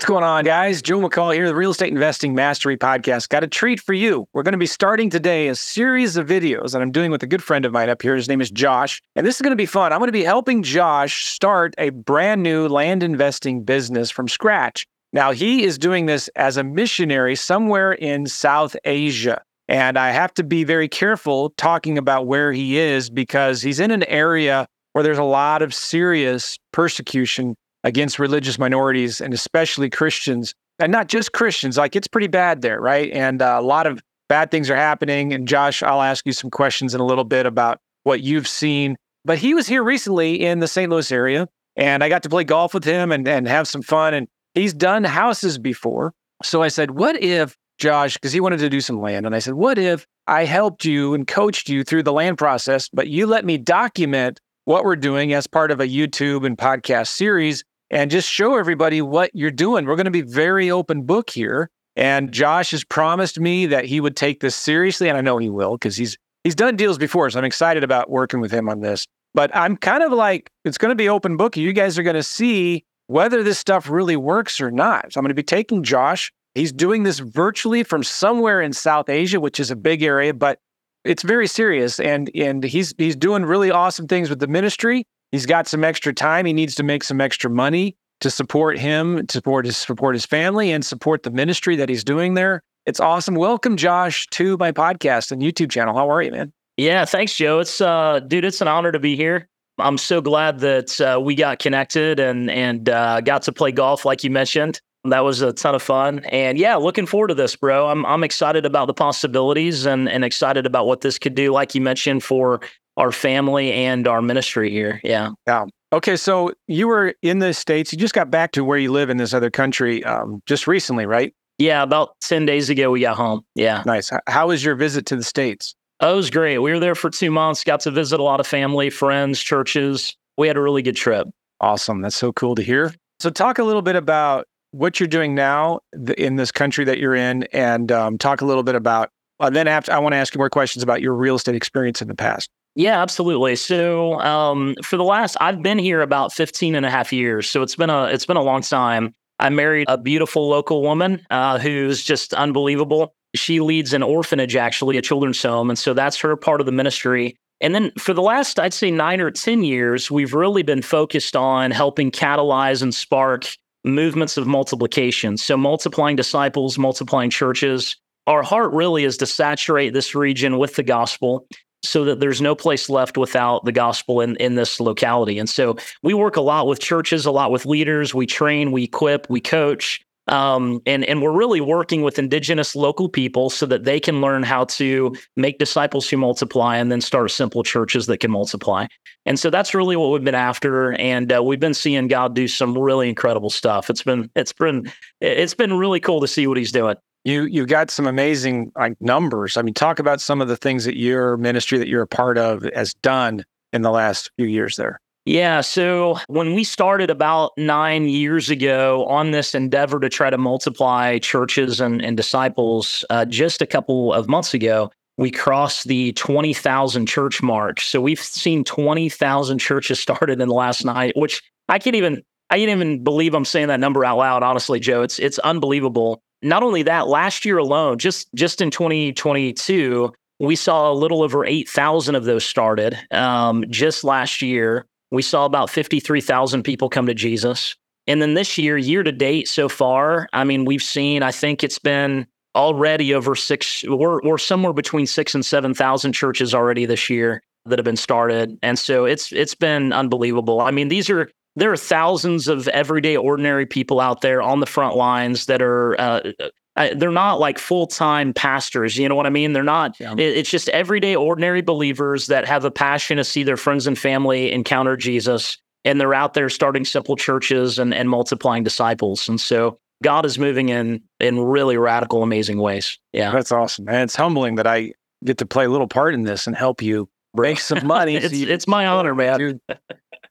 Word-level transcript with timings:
What's 0.00 0.08
going 0.08 0.24
on, 0.24 0.46
guys? 0.46 0.80
Joe 0.80 0.98
McCall 0.98 1.34
here, 1.34 1.46
the 1.46 1.54
Real 1.54 1.72
Estate 1.72 1.92
Investing 1.92 2.34
Mastery 2.34 2.78
Podcast. 2.78 3.28
Got 3.28 3.44
a 3.44 3.46
treat 3.46 3.78
for 3.78 3.92
you. 3.92 4.26
We're 4.32 4.42
going 4.42 4.52
to 4.52 4.58
be 4.58 4.64
starting 4.64 5.10
today 5.10 5.48
a 5.48 5.54
series 5.54 6.16
of 6.16 6.26
videos 6.26 6.72
that 6.72 6.80
I'm 6.80 6.90
doing 6.90 7.10
with 7.10 7.22
a 7.22 7.26
good 7.26 7.42
friend 7.42 7.66
of 7.66 7.72
mine 7.72 7.90
up 7.90 8.00
here. 8.00 8.16
His 8.16 8.26
name 8.26 8.40
is 8.40 8.50
Josh, 8.50 9.02
and 9.14 9.26
this 9.26 9.34
is 9.34 9.42
going 9.42 9.50
to 9.50 9.56
be 9.56 9.66
fun. 9.66 9.92
I'm 9.92 9.98
going 9.98 10.08
to 10.08 10.12
be 10.12 10.24
helping 10.24 10.62
Josh 10.62 11.26
start 11.26 11.74
a 11.76 11.90
brand 11.90 12.42
new 12.42 12.66
land 12.66 13.02
investing 13.02 13.62
business 13.62 14.10
from 14.10 14.26
scratch. 14.26 14.86
Now, 15.12 15.32
he 15.32 15.64
is 15.64 15.76
doing 15.76 16.06
this 16.06 16.28
as 16.28 16.56
a 16.56 16.64
missionary 16.64 17.36
somewhere 17.36 17.92
in 17.92 18.26
South 18.26 18.74
Asia. 18.86 19.42
And 19.68 19.98
I 19.98 20.12
have 20.12 20.32
to 20.32 20.42
be 20.42 20.64
very 20.64 20.88
careful 20.88 21.50
talking 21.58 21.98
about 21.98 22.26
where 22.26 22.54
he 22.54 22.78
is 22.78 23.10
because 23.10 23.60
he's 23.60 23.80
in 23.80 23.90
an 23.90 24.04
area 24.04 24.66
where 24.94 25.04
there's 25.04 25.18
a 25.18 25.24
lot 25.24 25.60
of 25.60 25.74
serious 25.74 26.58
persecution 26.72 27.54
against 27.84 28.18
religious 28.18 28.58
minorities 28.58 29.20
and 29.20 29.32
especially 29.32 29.90
Christians, 29.90 30.54
and 30.78 30.92
not 30.92 31.08
just 31.08 31.32
Christians. 31.32 31.76
Like 31.76 31.96
it's 31.96 32.08
pretty 32.08 32.28
bad 32.28 32.62
there, 32.62 32.80
right? 32.80 33.10
And 33.12 33.42
uh, 33.42 33.56
a 33.58 33.62
lot 33.62 33.86
of 33.86 34.00
bad 34.28 34.50
things 34.50 34.70
are 34.70 34.76
happening. 34.76 35.32
And 35.32 35.46
Josh, 35.46 35.82
I'll 35.82 36.02
ask 36.02 36.24
you 36.24 36.32
some 36.32 36.50
questions 36.50 36.94
in 36.94 37.00
a 37.00 37.06
little 37.06 37.24
bit 37.24 37.46
about 37.46 37.78
what 38.04 38.22
you've 38.22 38.48
seen. 38.48 38.96
But 39.24 39.38
he 39.38 39.54
was 39.54 39.66
here 39.66 39.82
recently 39.82 40.40
in 40.40 40.60
the 40.60 40.68
St. 40.68 40.90
Louis 40.90 41.12
area, 41.12 41.48
and 41.76 42.02
I 42.02 42.08
got 42.08 42.22
to 42.22 42.30
play 42.30 42.44
golf 42.44 42.72
with 42.72 42.84
him 42.84 43.12
and, 43.12 43.28
and 43.28 43.46
have 43.46 43.68
some 43.68 43.82
fun. 43.82 44.14
And 44.14 44.28
he's 44.54 44.72
done 44.72 45.04
houses 45.04 45.58
before. 45.58 46.14
So 46.42 46.62
I 46.62 46.68
said, 46.68 46.92
What 46.92 47.22
if, 47.22 47.56
Josh, 47.78 48.14
because 48.14 48.32
he 48.32 48.40
wanted 48.40 48.60
to 48.60 48.70
do 48.70 48.80
some 48.80 49.00
land, 49.00 49.26
and 49.26 49.34
I 49.34 49.40
said, 49.40 49.54
What 49.54 49.78
if 49.78 50.06
I 50.26 50.44
helped 50.44 50.84
you 50.84 51.12
and 51.12 51.26
coached 51.26 51.68
you 51.68 51.84
through 51.84 52.04
the 52.04 52.12
land 52.12 52.38
process, 52.38 52.88
but 52.88 53.08
you 53.08 53.26
let 53.26 53.44
me 53.44 53.58
document 53.58 54.40
what 54.64 54.84
we're 54.84 54.96
doing 54.96 55.32
as 55.32 55.46
part 55.46 55.70
of 55.70 55.80
a 55.80 55.88
YouTube 55.88 56.46
and 56.46 56.56
podcast 56.56 57.08
series 57.08 57.64
and 57.90 58.10
just 58.10 58.28
show 58.28 58.56
everybody 58.56 59.02
what 59.02 59.30
you're 59.34 59.50
doing. 59.50 59.84
We're 59.84 59.96
going 59.96 60.04
to 60.04 60.10
be 60.10 60.22
very 60.22 60.70
open 60.70 61.02
book 61.02 61.30
here. 61.30 61.70
And 61.96 62.32
Josh 62.32 62.70
has 62.70 62.84
promised 62.84 63.40
me 63.40 63.66
that 63.66 63.84
he 63.84 64.00
would 64.00 64.16
take 64.16 64.40
this 64.40 64.54
seriously, 64.54 65.08
and 65.08 65.18
I 65.18 65.20
know 65.20 65.38
he 65.38 65.50
will 65.50 65.76
because 65.76 65.96
he's 65.96 66.16
he's 66.44 66.54
done 66.54 66.76
deals 66.76 66.98
before, 66.98 67.28
so 67.28 67.38
I'm 67.38 67.44
excited 67.44 67.84
about 67.84 68.08
working 68.08 68.40
with 68.40 68.52
him 68.52 68.68
on 68.68 68.80
this. 68.80 69.06
But 69.34 69.54
I'm 69.54 69.76
kind 69.76 70.02
of 70.02 70.12
like 70.12 70.50
it's 70.64 70.78
going 70.78 70.90
to 70.90 70.96
be 70.96 71.08
open 71.08 71.36
book. 71.36 71.56
You 71.56 71.72
guys 71.72 71.98
are 71.98 72.02
going 72.02 72.16
to 72.16 72.22
see 72.22 72.84
whether 73.08 73.42
this 73.42 73.58
stuff 73.58 73.90
really 73.90 74.16
works 74.16 74.60
or 74.60 74.70
not. 74.70 75.12
So 75.12 75.18
I'm 75.18 75.24
going 75.24 75.30
to 75.30 75.34
be 75.34 75.42
taking 75.42 75.82
Josh. 75.82 76.32
He's 76.54 76.72
doing 76.72 77.02
this 77.02 77.18
virtually 77.18 77.82
from 77.82 78.02
somewhere 78.02 78.60
in 78.60 78.72
South 78.72 79.08
Asia, 79.08 79.40
which 79.40 79.60
is 79.60 79.70
a 79.70 79.76
big 79.76 80.02
area, 80.02 80.32
but 80.32 80.58
it's 81.04 81.22
very 81.22 81.48
serious. 81.48 81.98
And 81.98 82.30
and 82.34 82.62
he's 82.62 82.94
he's 82.98 83.16
doing 83.16 83.44
really 83.44 83.70
awesome 83.70 84.06
things 84.06 84.30
with 84.30 84.38
the 84.38 84.46
ministry. 84.46 85.06
He's 85.32 85.46
got 85.46 85.68
some 85.68 85.84
extra 85.84 86.12
time. 86.12 86.44
He 86.44 86.52
needs 86.52 86.74
to 86.74 86.82
make 86.82 87.04
some 87.04 87.20
extra 87.20 87.48
money 87.48 87.96
to 88.20 88.30
support 88.30 88.78
him, 88.78 89.26
to 89.26 89.32
support 89.32 89.64
his 89.64 89.76
support 89.76 90.14
his 90.14 90.26
family, 90.26 90.72
and 90.72 90.84
support 90.84 91.22
the 91.22 91.30
ministry 91.30 91.76
that 91.76 91.88
he's 91.88 92.04
doing 92.04 92.34
there. 92.34 92.62
It's 92.86 93.00
awesome. 93.00 93.36
Welcome, 93.36 93.76
Josh, 93.76 94.26
to 94.32 94.56
my 94.56 94.72
podcast 94.72 95.30
and 95.30 95.40
YouTube 95.40 95.70
channel. 95.70 95.94
How 95.94 96.10
are 96.10 96.22
you, 96.22 96.32
man? 96.32 96.52
Yeah, 96.76 97.04
thanks, 97.04 97.34
Joe. 97.36 97.60
It's 97.60 97.80
uh, 97.80 98.20
dude, 98.20 98.44
it's 98.44 98.60
an 98.60 98.68
honor 98.68 98.90
to 98.90 98.98
be 98.98 99.14
here. 99.14 99.48
I'm 99.78 99.98
so 99.98 100.20
glad 100.20 100.58
that 100.60 101.00
uh, 101.00 101.20
we 101.20 101.34
got 101.34 101.58
connected 101.60 102.18
and 102.18 102.50
and 102.50 102.88
uh, 102.88 103.20
got 103.20 103.42
to 103.42 103.52
play 103.52 103.70
golf, 103.70 104.04
like 104.04 104.24
you 104.24 104.30
mentioned. 104.30 104.80
That 105.04 105.20
was 105.20 105.40
a 105.40 105.52
ton 105.52 105.74
of 105.74 105.82
fun, 105.82 106.18
and 106.26 106.58
yeah, 106.58 106.76
looking 106.76 107.06
forward 107.06 107.28
to 107.28 107.34
this, 107.34 107.56
bro. 107.56 107.88
I'm 107.88 108.04
I'm 108.04 108.24
excited 108.24 108.66
about 108.66 108.86
the 108.86 108.94
possibilities 108.94 109.86
and 109.86 110.08
and 110.08 110.24
excited 110.24 110.66
about 110.66 110.86
what 110.86 111.00
this 111.00 111.18
could 111.18 111.34
do, 111.34 111.52
like 111.52 111.74
you 111.74 111.80
mentioned, 111.80 112.22
for 112.22 112.60
our 112.96 113.12
family 113.12 113.72
and 113.72 114.06
our 114.06 114.22
ministry 114.22 114.70
here. 114.70 115.00
Yeah. 115.02 115.30
Yeah. 115.46 115.66
Okay. 115.92 116.16
So 116.16 116.52
you 116.68 116.88
were 116.88 117.14
in 117.22 117.38
the 117.38 117.54
States. 117.54 117.92
You 117.92 117.98
just 117.98 118.14
got 118.14 118.30
back 118.30 118.52
to 118.52 118.64
where 118.64 118.78
you 118.78 118.92
live 118.92 119.10
in 119.10 119.16
this 119.16 119.34
other 119.34 119.50
country 119.50 120.04
um, 120.04 120.42
just 120.46 120.66
recently, 120.66 121.06
right? 121.06 121.34
Yeah. 121.58 121.82
About 121.82 122.16
10 122.22 122.46
days 122.46 122.70
ago, 122.70 122.90
we 122.90 123.00
got 123.00 123.16
home. 123.16 123.42
Yeah. 123.54 123.82
Nice. 123.86 124.10
How 124.26 124.48
was 124.48 124.64
your 124.64 124.74
visit 124.74 125.06
to 125.06 125.16
the 125.16 125.24
States? 125.24 125.74
Oh, 126.00 126.14
it 126.14 126.16
was 126.16 126.30
great. 126.30 126.58
We 126.58 126.72
were 126.72 126.78
there 126.78 126.94
for 126.94 127.10
two 127.10 127.30
months, 127.30 127.62
got 127.62 127.80
to 127.80 127.90
visit 127.90 128.20
a 128.20 128.22
lot 128.22 128.40
of 128.40 128.46
family, 128.46 128.88
friends, 128.88 129.38
churches. 129.40 130.16
We 130.38 130.48
had 130.48 130.56
a 130.56 130.60
really 130.60 130.80
good 130.80 130.96
trip. 130.96 131.28
Awesome. 131.60 132.00
That's 132.00 132.16
so 132.16 132.32
cool 132.32 132.54
to 132.54 132.62
hear. 132.62 132.94
So, 133.20 133.28
talk 133.28 133.58
a 133.58 133.64
little 133.64 133.82
bit 133.82 133.96
about 133.96 134.46
what 134.70 134.98
you're 134.98 135.08
doing 135.08 135.34
now 135.34 135.80
in 136.16 136.36
this 136.36 136.50
country 136.50 136.86
that 136.86 136.96
you're 136.96 137.14
in, 137.14 137.42
and 137.52 137.92
um, 137.92 138.16
talk 138.16 138.40
a 138.40 138.46
little 138.46 138.62
bit 138.62 138.74
about. 138.74 139.10
Uh, 139.38 139.50
then, 139.50 139.68
after 139.68 139.92
I 139.92 139.98
want 139.98 140.14
to 140.14 140.16
ask 140.16 140.34
you 140.34 140.38
more 140.38 140.48
questions 140.48 140.82
about 140.82 141.02
your 141.02 141.14
real 141.14 141.34
estate 141.34 141.54
experience 141.54 142.00
in 142.00 142.08
the 142.08 142.14
past. 142.14 142.48
Yeah, 142.76 143.02
absolutely. 143.02 143.56
So, 143.56 144.20
um, 144.20 144.76
for 144.84 144.96
the 144.96 145.04
last, 145.04 145.36
I've 145.40 145.62
been 145.62 145.78
here 145.78 146.02
about 146.02 146.32
15 146.32 146.74
and 146.74 146.86
a 146.86 146.90
half 146.90 147.12
years. 147.12 147.48
So 147.48 147.62
it's 147.62 147.74
been 147.74 147.90
a, 147.90 148.04
it's 148.04 148.26
been 148.26 148.36
a 148.36 148.42
long 148.42 148.62
time. 148.62 149.14
I 149.40 149.48
married 149.48 149.86
a 149.88 149.98
beautiful 149.98 150.48
local 150.48 150.82
woman 150.82 151.26
uh, 151.30 151.58
who's 151.58 152.04
just 152.04 152.32
unbelievable. 152.34 153.14
She 153.34 153.60
leads 153.60 153.92
an 153.92 154.02
orphanage, 154.02 154.54
actually, 154.54 154.98
a 154.98 155.02
children's 155.02 155.42
home. 155.42 155.70
And 155.70 155.78
so 155.78 155.94
that's 155.94 156.18
her 156.20 156.36
part 156.36 156.60
of 156.60 156.66
the 156.66 156.72
ministry. 156.72 157.36
And 157.60 157.74
then 157.74 157.90
for 157.98 158.14
the 158.14 158.22
last, 158.22 158.58
I'd 158.58 158.74
say 158.74 158.90
nine 158.90 159.20
or 159.20 159.30
10 159.30 159.64
years, 159.64 160.10
we've 160.10 160.34
really 160.34 160.62
been 160.62 160.82
focused 160.82 161.36
on 161.36 161.70
helping 161.70 162.10
catalyze 162.10 162.82
and 162.82 162.94
spark 162.94 163.46
movements 163.84 164.36
of 164.36 164.46
multiplication. 164.46 165.36
So 165.36 165.56
multiplying 165.56 166.16
disciples, 166.16 166.78
multiplying 166.78 167.30
churches. 167.30 167.96
Our 168.26 168.42
heart 168.42 168.72
really 168.72 169.04
is 169.04 169.16
to 169.18 169.26
saturate 169.26 169.94
this 169.94 170.14
region 170.14 170.58
with 170.58 170.76
the 170.76 170.82
gospel 170.82 171.46
so 171.82 172.04
that 172.04 172.20
there's 172.20 172.40
no 172.40 172.54
place 172.54 172.88
left 172.88 173.16
without 173.16 173.64
the 173.64 173.72
gospel 173.72 174.20
in, 174.20 174.36
in 174.36 174.54
this 174.54 174.80
locality. 174.80 175.38
And 175.38 175.48
so 175.48 175.76
we 176.02 176.14
work 176.14 176.36
a 176.36 176.40
lot 176.40 176.66
with 176.66 176.80
churches, 176.80 177.26
a 177.26 177.30
lot 177.30 177.50
with 177.50 177.66
leaders. 177.66 178.14
We 178.14 178.26
train, 178.26 178.72
we 178.72 178.84
equip, 178.84 179.28
we 179.30 179.40
coach. 179.40 180.00
Um, 180.28 180.80
and, 180.86 181.04
and 181.06 181.22
we're 181.22 181.32
really 181.32 181.60
working 181.60 182.02
with 182.02 182.18
indigenous 182.18 182.76
local 182.76 183.08
people 183.08 183.50
so 183.50 183.66
that 183.66 183.84
they 183.84 183.98
can 183.98 184.20
learn 184.20 184.44
how 184.44 184.64
to 184.66 185.14
make 185.36 185.58
disciples 185.58 186.08
who 186.08 186.18
multiply 186.18 186.76
and 186.76 186.92
then 186.92 187.00
start 187.00 187.32
simple 187.32 187.64
churches 187.64 188.06
that 188.06 188.18
can 188.18 188.30
multiply. 188.30 188.86
And 189.26 189.40
so 189.40 189.50
that's 189.50 189.74
really 189.74 189.96
what 189.96 190.10
we've 190.12 190.22
been 190.22 190.34
after. 190.34 190.92
And 190.92 191.32
uh, 191.32 191.42
we've 191.42 191.58
been 191.58 191.74
seeing 191.74 192.06
God 192.06 192.34
do 192.34 192.46
some 192.46 192.78
really 192.78 193.08
incredible 193.08 193.50
stuff. 193.50 193.90
It's 193.90 194.04
been, 194.04 194.30
it's 194.36 194.52
been, 194.52 194.92
it's 195.20 195.54
been 195.54 195.74
really 195.74 195.98
cool 195.98 196.20
to 196.20 196.28
see 196.28 196.46
what 196.46 196.58
he's 196.58 196.72
doing 196.72 196.96
you 197.24 197.44
you 197.44 197.66
got 197.66 197.90
some 197.90 198.06
amazing 198.06 198.72
like 198.76 199.00
numbers. 199.00 199.56
I 199.56 199.62
mean, 199.62 199.74
talk 199.74 199.98
about 199.98 200.20
some 200.20 200.40
of 200.40 200.48
the 200.48 200.56
things 200.56 200.84
that 200.84 200.96
your 200.96 201.36
ministry 201.36 201.78
that 201.78 201.88
you're 201.88 202.02
a 202.02 202.06
part 202.06 202.38
of 202.38 202.66
has 202.74 202.94
done 202.94 203.44
in 203.72 203.82
the 203.82 203.90
last 203.90 204.30
few 204.36 204.46
years 204.46 204.76
there. 204.76 205.00
Yeah. 205.26 205.60
So 205.60 206.18
when 206.28 206.54
we 206.54 206.64
started 206.64 207.10
about 207.10 207.52
nine 207.56 208.08
years 208.08 208.48
ago 208.48 209.04
on 209.06 209.32
this 209.32 209.54
endeavor 209.54 210.00
to 210.00 210.08
try 210.08 210.30
to 210.30 210.38
multiply 210.38 211.18
churches 211.18 211.78
and, 211.80 212.02
and 212.02 212.16
disciples, 212.16 213.04
uh, 213.10 213.26
just 213.26 213.60
a 213.60 213.66
couple 213.66 214.14
of 214.14 214.28
months 214.28 214.54
ago, 214.54 214.90
we 215.18 215.30
crossed 215.30 215.86
the 215.86 216.12
20,000 216.14 217.06
church 217.06 217.42
mark. 217.42 217.80
So 217.82 218.00
we've 218.00 218.18
seen 218.18 218.64
20,000 218.64 219.58
churches 219.58 220.00
started 220.00 220.40
in 220.40 220.48
the 220.48 220.54
last 220.54 220.84
night, 220.84 221.12
which 221.16 221.42
I 221.68 221.78
can't 221.78 221.96
even 221.96 222.22
I 222.48 222.56
can't 222.58 222.70
even 222.70 223.04
believe 223.04 223.34
I'm 223.34 223.44
saying 223.44 223.68
that 223.68 223.78
number 223.78 224.04
out 224.04 224.16
loud. 224.16 224.42
Honestly, 224.42 224.80
Joe, 224.80 225.02
it's 225.02 225.18
it's 225.18 225.38
unbelievable 225.40 226.22
not 226.42 226.62
only 226.62 226.82
that, 226.84 227.08
last 227.08 227.44
year 227.44 227.58
alone, 227.58 227.98
just 227.98 228.28
just 228.34 228.60
in 228.60 228.70
2022, 228.70 230.12
we 230.38 230.56
saw 230.56 230.90
a 230.90 230.94
little 230.94 231.22
over 231.22 231.44
8,000 231.44 232.14
of 232.14 232.24
those 232.24 232.44
started. 232.44 232.98
Um, 233.10 233.64
just 233.68 234.04
last 234.04 234.40
year, 234.40 234.86
we 235.10 235.22
saw 235.22 235.44
about 235.44 235.70
53,000 235.70 236.62
people 236.62 236.88
come 236.88 237.06
to 237.06 237.14
Jesus. 237.14 237.76
And 238.06 238.22
then 238.22 238.34
this 238.34 238.56
year, 238.56 238.78
year 238.78 239.02
to 239.02 239.12
date 239.12 239.48
so 239.48 239.68
far, 239.68 240.28
I 240.32 240.44
mean, 240.44 240.64
we've 240.64 240.82
seen, 240.82 241.22
I 241.22 241.30
think 241.30 241.62
it's 241.62 241.78
been 241.78 242.26
already 242.54 243.14
over 243.14 243.36
six, 243.36 243.84
we're, 243.86 244.20
we're 244.22 244.38
somewhere 244.38 244.72
between 244.72 245.06
six 245.06 245.34
and 245.34 245.44
7,000 245.44 246.12
churches 246.12 246.54
already 246.54 246.86
this 246.86 247.10
year 247.10 247.42
that 247.66 247.78
have 247.78 247.84
been 247.84 247.96
started. 247.96 248.58
And 248.62 248.78
so 248.78 249.04
it's 249.04 249.32
it's 249.32 249.54
been 249.54 249.92
unbelievable. 249.92 250.60
I 250.60 250.70
mean, 250.70 250.88
these 250.88 251.10
are 251.10 251.30
there 251.56 251.72
are 251.72 251.76
thousands 251.76 252.48
of 252.48 252.68
everyday 252.68 253.16
ordinary 253.16 253.66
people 253.66 254.00
out 254.00 254.20
there 254.20 254.42
on 254.42 254.60
the 254.60 254.66
front 254.66 254.96
lines 254.96 255.46
that 255.46 255.62
are 255.62 256.00
uh, 256.00 256.32
uh 256.76 256.94
they're 256.96 257.10
not 257.10 257.40
like 257.40 257.58
full-time 257.58 258.32
pastors 258.32 258.96
you 258.96 259.08
know 259.08 259.14
what 259.14 259.26
i 259.26 259.30
mean? 259.30 259.52
They're 259.52 259.62
not 259.62 259.98
yeah. 260.00 260.14
it's 260.16 260.50
just 260.50 260.68
everyday 260.70 261.16
ordinary 261.16 261.62
believers 261.62 262.28
that 262.28 262.46
have 262.46 262.64
a 262.64 262.70
passion 262.70 263.16
to 263.16 263.24
see 263.24 263.42
their 263.42 263.56
friends 263.56 263.86
and 263.86 263.98
family 263.98 264.52
encounter 264.52 264.96
jesus 264.96 265.58
and 265.84 266.00
they're 266.00 266.14
out 266.14 266.34
there 266.34 266.50
starting 266.50 266.84
simple 266.84 267.16
churches 267.16 267.78
and, 267.78 267.94
and 267.94 268.08
multiplying 268.08 268.62
disciples 268.62 269.28
and 269.28 269.40
so 269.40 269.78
god 270.02 270.24
is 270.24 270.38
moving 270.38 270.68
in 270.68 271.02
in 271.18 271.40
really 271.40 271.76
radical 271.76 272.22
amazing 272.22 272.58
ways. 272.58 272.98
Yeah. 273.12 273.32
That's 273.32 273.52
awesome 273.52 273.88
and 273.88 273.98
it's 273.98 274.16
humbling 274.16 274.54
that 274.56 274.66
i 274.66 274.92
get 275.24 275.38
to 275.38 275.46
play 275.46 275.64
a 275.64 275.68
little 275.68 275.88
part 275.88 276.14
in 276.14 276.22
this 276.22 276.46
and 276.46 276.56
help 276.56 276.80
you 276.80 277.08
make 277.34 277.60
some 277.60 277.86
money. 277.86 278.16
it's, 278.16 278.30
so 278.30 278.34
you- 278.36 278.48
it's 278.48 278.66
my 278.66 278.86
honor, 278.86 279.14
man. 279.14 279.38
Dude, 279.38 279.60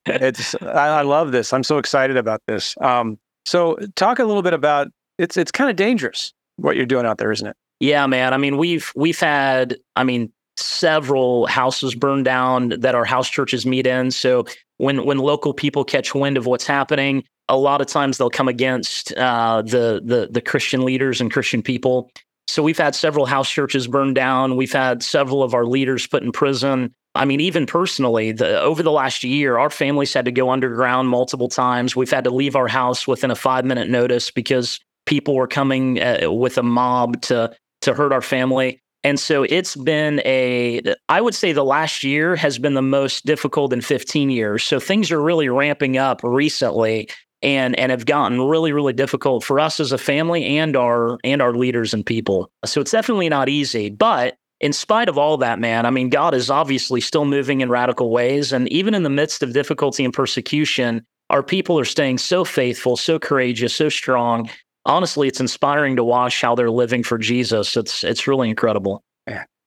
it's 0.05 0.55
I, 0.61 0.99
I 0.99 1.01
love 1.01 1.31
this. 1.31 1.53
I'm 1.53 1.63
so 1.63 1.77
excited 1.77 2.17
about 2.17 2.41
this. 2.47 2.75
Um, 2.81 3.17
so 3.45 3.77
talk 3.95 4.19
a 4.19 4.25
little 4.25 4.41
bit 4.43 4.53
about 4.53 4.87
it's 5.17 5.37
it's 5.37 5.51
kind 5.51 5.69
of 5.69 5.75
dangerous 5.75 6.33
what 6.57 6.75
you're 6.75 6.85
doing 6.85 7.05
out 7.05 7.17
there, 7.17 7.31
isn't 7.31 7.47
it? 7.47 7.55
Yeah, 7.79 8.05
man. 8.07 8.33
I 8.33 8.37
mean, 8.37 8.57
we've 8.57 8.91
we've 8.95 9.19
had, 9.19 9.77
I 9.95 10.03
mean, 10.03 10.31
several 10.57 11.45
houses 11.47 11.95
burned 11.95 12.25
down 12.25 12.69
that 12.69 12.93
our 12.95 13.05
house 13.05 13.29
churches 13.29 13.65
meet 13.65 13.87
in. 13.87 14.11
So 14.11 14.45
when 14.77 15.05
when 15.05 15.17
local 15.19 15.53
people 15.53 15.83
catch 15.85 16.13
wind 16.13 16.37
of 16.37 16.45
what's 16.45 16.67
happening, 16.67 17.23
a 17.47 17.57
lot 17.57 17.79
of 17.81 17.87
times 17.87 18.17
they'll 18.17 18.29
come 18.29 18.47
against 18.49 19.13
uh, 19.13 19.61
the 19.61 20.01
the 20.03 20.27
the 20.31 20.41
Christian 20.41 20.83
leaders 20.83 21.21
and 21.21 21.31
Christian 21.31 21.61
people. 21.61 22.11
So 22.49 22.63
we've 22.63 22.77
had 22.77 22.95
several 22.95 23.25
house 23.25 23.49
churches 23.49 23.87
burned 23.87 24.15
down. 24.15 24.55
We've 24.55 24.73
had 24.73 25.03
several 25.03 25.43
of 25.43 25.53
our 25.53 25.65
leaders 25.65 26.07
put 26.07 26.23
in 26.23 26.31
prison. 26.31 26.93
I 27.13 27.25
mean, 27.25 27.39
even 27.41 27.65
personally, 27.65 28.31
the, 28.31 28.59
over 28.59 28.81
the 28.81 28.91
last 28.91 29.23
year, 29.23 29.57
our 29.57 29.69
families 29.69 30.13
had 30.13 30.25
to 30.25 30.31
go 30.31 30.49
underground 30.49 31.09
multiple 31.09 31.49
times. 31.49 31.95
We've 31.95 32.09
had 32.09 32.23
to 32.23 32.29
leave 32.31 32.55
our 32.55 32.67
house 32.67 33.07
within 33.07 33.29
a 33.29 33.35
five 33.35 33.65
minute 33.65 33.89
notice 33.89 34.31
because 34.31 34.79
people 35.05 35.35
were 35.35 35.47
coming 35.47 36.01
uh, 36.01 36.31
with 36.31 36.57
a 36.57 36.63
mob 36.63 37.21
to 37.23 37.55
to 37.81 37.93
hurt 37.93 38.11
our 38.11 38.21
family. 38.21 38.81
And 39.03 39.19
so 39.19 39.43
it's 39.43 39.75
been 39.75 40.21
a, 40.25 40.81
I 41.07 41.21
would 41.21 41.33
say 41.33 41.53
the 41.53 41.63
last 41.63 42.03
year 42.03 42.35
has 42.35 42.59
been 42.59 42.73
the 42.73 42.81
most 42.81 43.25
difficult 43.25 43.71
in 43.71 43.79
15 43.79 44.29
years. 44.29 44.63
So 44.63 44.79
things 44.79 45.09
are 45.11 45.21
really 45.21 45.47
ramping 45.47 45.97
up 45.97 46.19
recently 46.21 47.09
and 47.41 47.77
and 47.79 47.91
have 47.91 48.05
gotten 48.05 48.41
really 48.41 48.71
really 48.71 48.93
difficult 48.93 49.43
for 49.43 49.59
us 49.59 49.79
as 49.79 49.91
a 49.91 49.97
family 49.97 50.57
and 50.57 50.75
our 50.75 51.17
and 51.23 51.41
our 51.41 51.53
leaders 51.53 51.93
and 51.93 52.05
people. 52.05 52.51
So 52.65 52.81
it's 52.81 52.91
definitely 52.91 53.29
not 53.29 53.49
easy, 53.49 53.89
but 53.89 54.35
in 54.59 54.73
spite 54.73 55.07
of 55.07 55.17
all 55.17 55.37
that, 55.37 55.59
man, 55.59 55.85
I 55.85 55.89
mean, 55.89 56.09
God 56.09 56.33
is 56.33 56.49
obviously 56.49 56.99
still 56.99 57.25
moving 57.25 57.61
in 57.61 57.69
radical 57.69 58.09
ways. 58.09 58.51
And 58.51 58.67
even 58.69 58.93
in 58.93 59.03
the 59.03 59.09
midst 59.09 59.41
of 59.41 59.53
difficulty 59.53 60.03
and 60.03 60.13
persecution, 60.13 61.05
our 61.29 61.43
people 61.43 61.79
are 61.79 61.85
staying 61.85 62.17
so 62.17 62.43
faithful, 62.43 62.97
so 62.97 63.19
courageous, 63.19 63.73
so 63.73 63.87
strong. 63.87 64.49
Honestly, 64.85 65.27
it's 65.27 65.39
inspiring 65.39 65.95
to 65.95 66.03
watch 66.03 66.41
how 66.41 66.55
they're 66.55 66.71
living 66.71 67.03
for 67.03 67.17
Jesus. 67.17 67.77
It's 67.77 68.03
it's 68.03 68.27
really 68.27 68.49
incredible. 68.49 69.03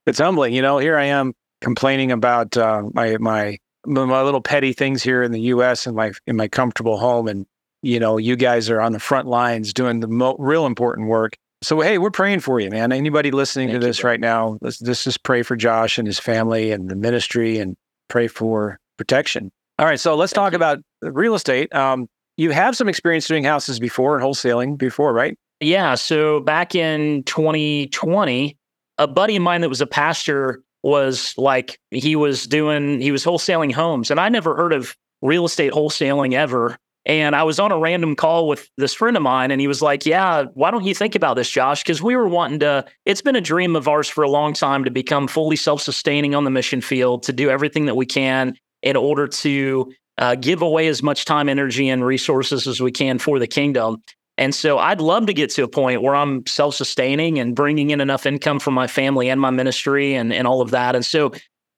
It's 0.06 0.18
humbling. 0.18 0.52
You 0.52 0.62
know, 0.62 0.78
here 0.78 0.96
I 0.96 1.04
am 1.04 1.32
complaining 1.60 2.10
about 2.10 2.56
uh, 2.56 2.82
my 2.92 3.16
my 3.18 3.58
my 3.86 4.22
little 4.22 4.40
petty 4.40 4.72
things 4.72 5.02
here 5.02 5.22
in 5.22 5.32
the 5.32 5.40
U.S. 5.40 5.86
and 5.86 5.96
my 5.96 6.12
in 6.26 6.36
my 6.36 6.48
comfortable 6.48 6.98
home, 6.98 7.28
and 7.28 7.46
you 7.82 8.00
know, 8.00 8.16
you 8.16 8.36
guys 8.36 8.70
are 8.70 8.80
on 8.80 8.92
the 8.92 8.98
front 9.00 9.26
lines 9.26 9.72
doing 9.72 10.00
the 10.00 10.08
mo- 10.08 10.36
real 10.38 10.66
important 10.66 11.08
work. 11.08 11.34
So 11.62 11.80
hey, 11.80 11.98
we're 11.98 12.10
praying 12.10 12.40
for 12.40 12.58
you, 12.58 12.70
man. 12.70 12.90
Anybody 12.92 13.30
listening 13.30 13.68
Thank 13.68 13.80
to 13.80 13.86
this 13.86 14.00
bro. 14.00 14.10
right 14.10 14.20
now, 14.20 14.58
let's, 14.62 14.80
let's 14.82 15.04
just 15.04 15.22
pray 15.22 15.42
for 15.42 15.54
Josh 15.56 15.98
and 15.98 16.06
his 16.06 16.18
family 16.18 16.72
and 16.72 16.88
the 16.88 16.96
ministry, 16.96 17.58
and 17.58 17.76
pray 18.08 18.26
for 18.28 18.78
protection. 18.98 19.50
All 19.78 19.86
right, 19.86 20.00
so 20.00 20.16
let's 20.16 20.32
Thank 20.32 20.44
talk 20.44 20.52
you. 20.52 20.56
about 20.56 20.78
real 21.02 21.34
estate. 21.34 21.72
Um, 21.74 22.08
you 22.36 22.50
have 22.50 22.76
some 22.76 22.88
experience 22.88 23.26
doing 23.26 23.44
houses 23.44 23.78
before 23.78 24.16
and 24.16 24.24
wholesaling 24.24 24.78
before, 24.78 25.12
right? 25.12 25.36
Yeah. 25.60 25.94
So 25.94 26.40
back 26.40 26.74
in 26.74 27.22
2020, 27.24 28.56
a 28.98 29.06
buddy 29.06 29.36
of 29.36 29.42
mine 29.42 29.60
that 29.60 29.68
was 29.68 29.80
a 29.80 29.86
pastor 29.86 30.62
was 30.82 31.34
like, 31.38 31.78
he 31.90 32.16
was 32.16 32.46
doing, 32.46 33.00
he 33.00 33.12
was 33.12 33.24
wholesaling 33.24 33.72
homes. 33.72 34.10
And 34.10 34.18
I 34.18 34.28
never 34.28 34.56
heard 34.56 34.72
of 34.72 34.96
real 35.20 35.44
estate 35.44 35.72
wholesaling 35.72 36.34
ever. 36.34 36.76
And 37.04 37.34
I 37.34 37.42
was 37.42 37.58
on 37.58 37.72
a 37.72 37.78
random 37.78 38.14
call 38.14 38.46
with 38.46 38.70
this 38.76 38.94
friend 38.94 39.16
of 39.16 39.22
mine, 39.24 39.50
and 39.50 39.60
he 39.60 39.66
was 39.66 39.82
like, 39.82 40.06
Yeah, 40.06 40.44
why 40.54 40.70
don't 40.70 40.84
you 40.84 40.94
think 40.94 41.14
about 41.14 41.34
this, 41.34 41.50
Josh? 41.50 41.82
Because 41.82 42.00
we 42.00 42.14
were 42.14 42.28
wanting 42.28 42.60
to, 42.60 42.84
it's 43.04 43.22
been 43.22 43.36
a 43.36 43.40
dream 43.40 43.74
of 43.74 43.88
ours 43.88 44.08
for 44.08 44.22
a 44.22 44.30
long 44.30 44.52
time 44.52 44.84
to 44.84 44.90
become 44.90 45.26
fully 45.26 45.56
self 45.56 45.82
sustaining 45.82 46.34
on 46.34 46.44
the 46.44 46.50
mission 46.50 46.80
field, 46.80 47.24
to 47.24 47.32
do 47.32 47.50
everything 47.50 47.86
that 47.86 47.96
we 47.96 48.06
can 48.06 48.56
in 48.82 48.96
order 48.96 49.26
to 49.26 49.92
uh, 50.18 50.34
give 50.36 50.62
away 50.62 50.88
as 50.88 51.02
much 51.02 51.24
time, 51.24 51.48
energy, 51.48 51.88
and 51.88 52.04
resources 52.04 52.66
as 52.66 52.80
we 52.80 52.92
can 52.92 53.18
for 53.18 53.38
the 53.38 53.46
kingdom. 53.46 54.02
And 54.38 54.54
so 54.54 54.78
I'd 54.78 55.00
love 55.00 55.26
to 55.26 55.34
get 55.34 55.50
to 55.50 55.62
a 55.62 55.68
point 55.68 56.02
where 56.02 56.14
I'm 56.14 56.46
self 56.46 56.74
sustaining 56.74 57.38
and 57.38 57.54
bringing 57.54 57.90
in 57.90 58.00
enough 58.00 58.26
income 58.26 58.60
from 58.60 58.74
my 58.74 58.86
family 58.86 59.28
and 59.28 59.40
my 59.40 59.50
ministry 59.50 60.14
and, 60.14 60.32
and 60.32 60.46
all 60.46 60.60
of 60.60 60.70
that. 60.70 60.94
And 60.94 61.04
so, 61.04 61.32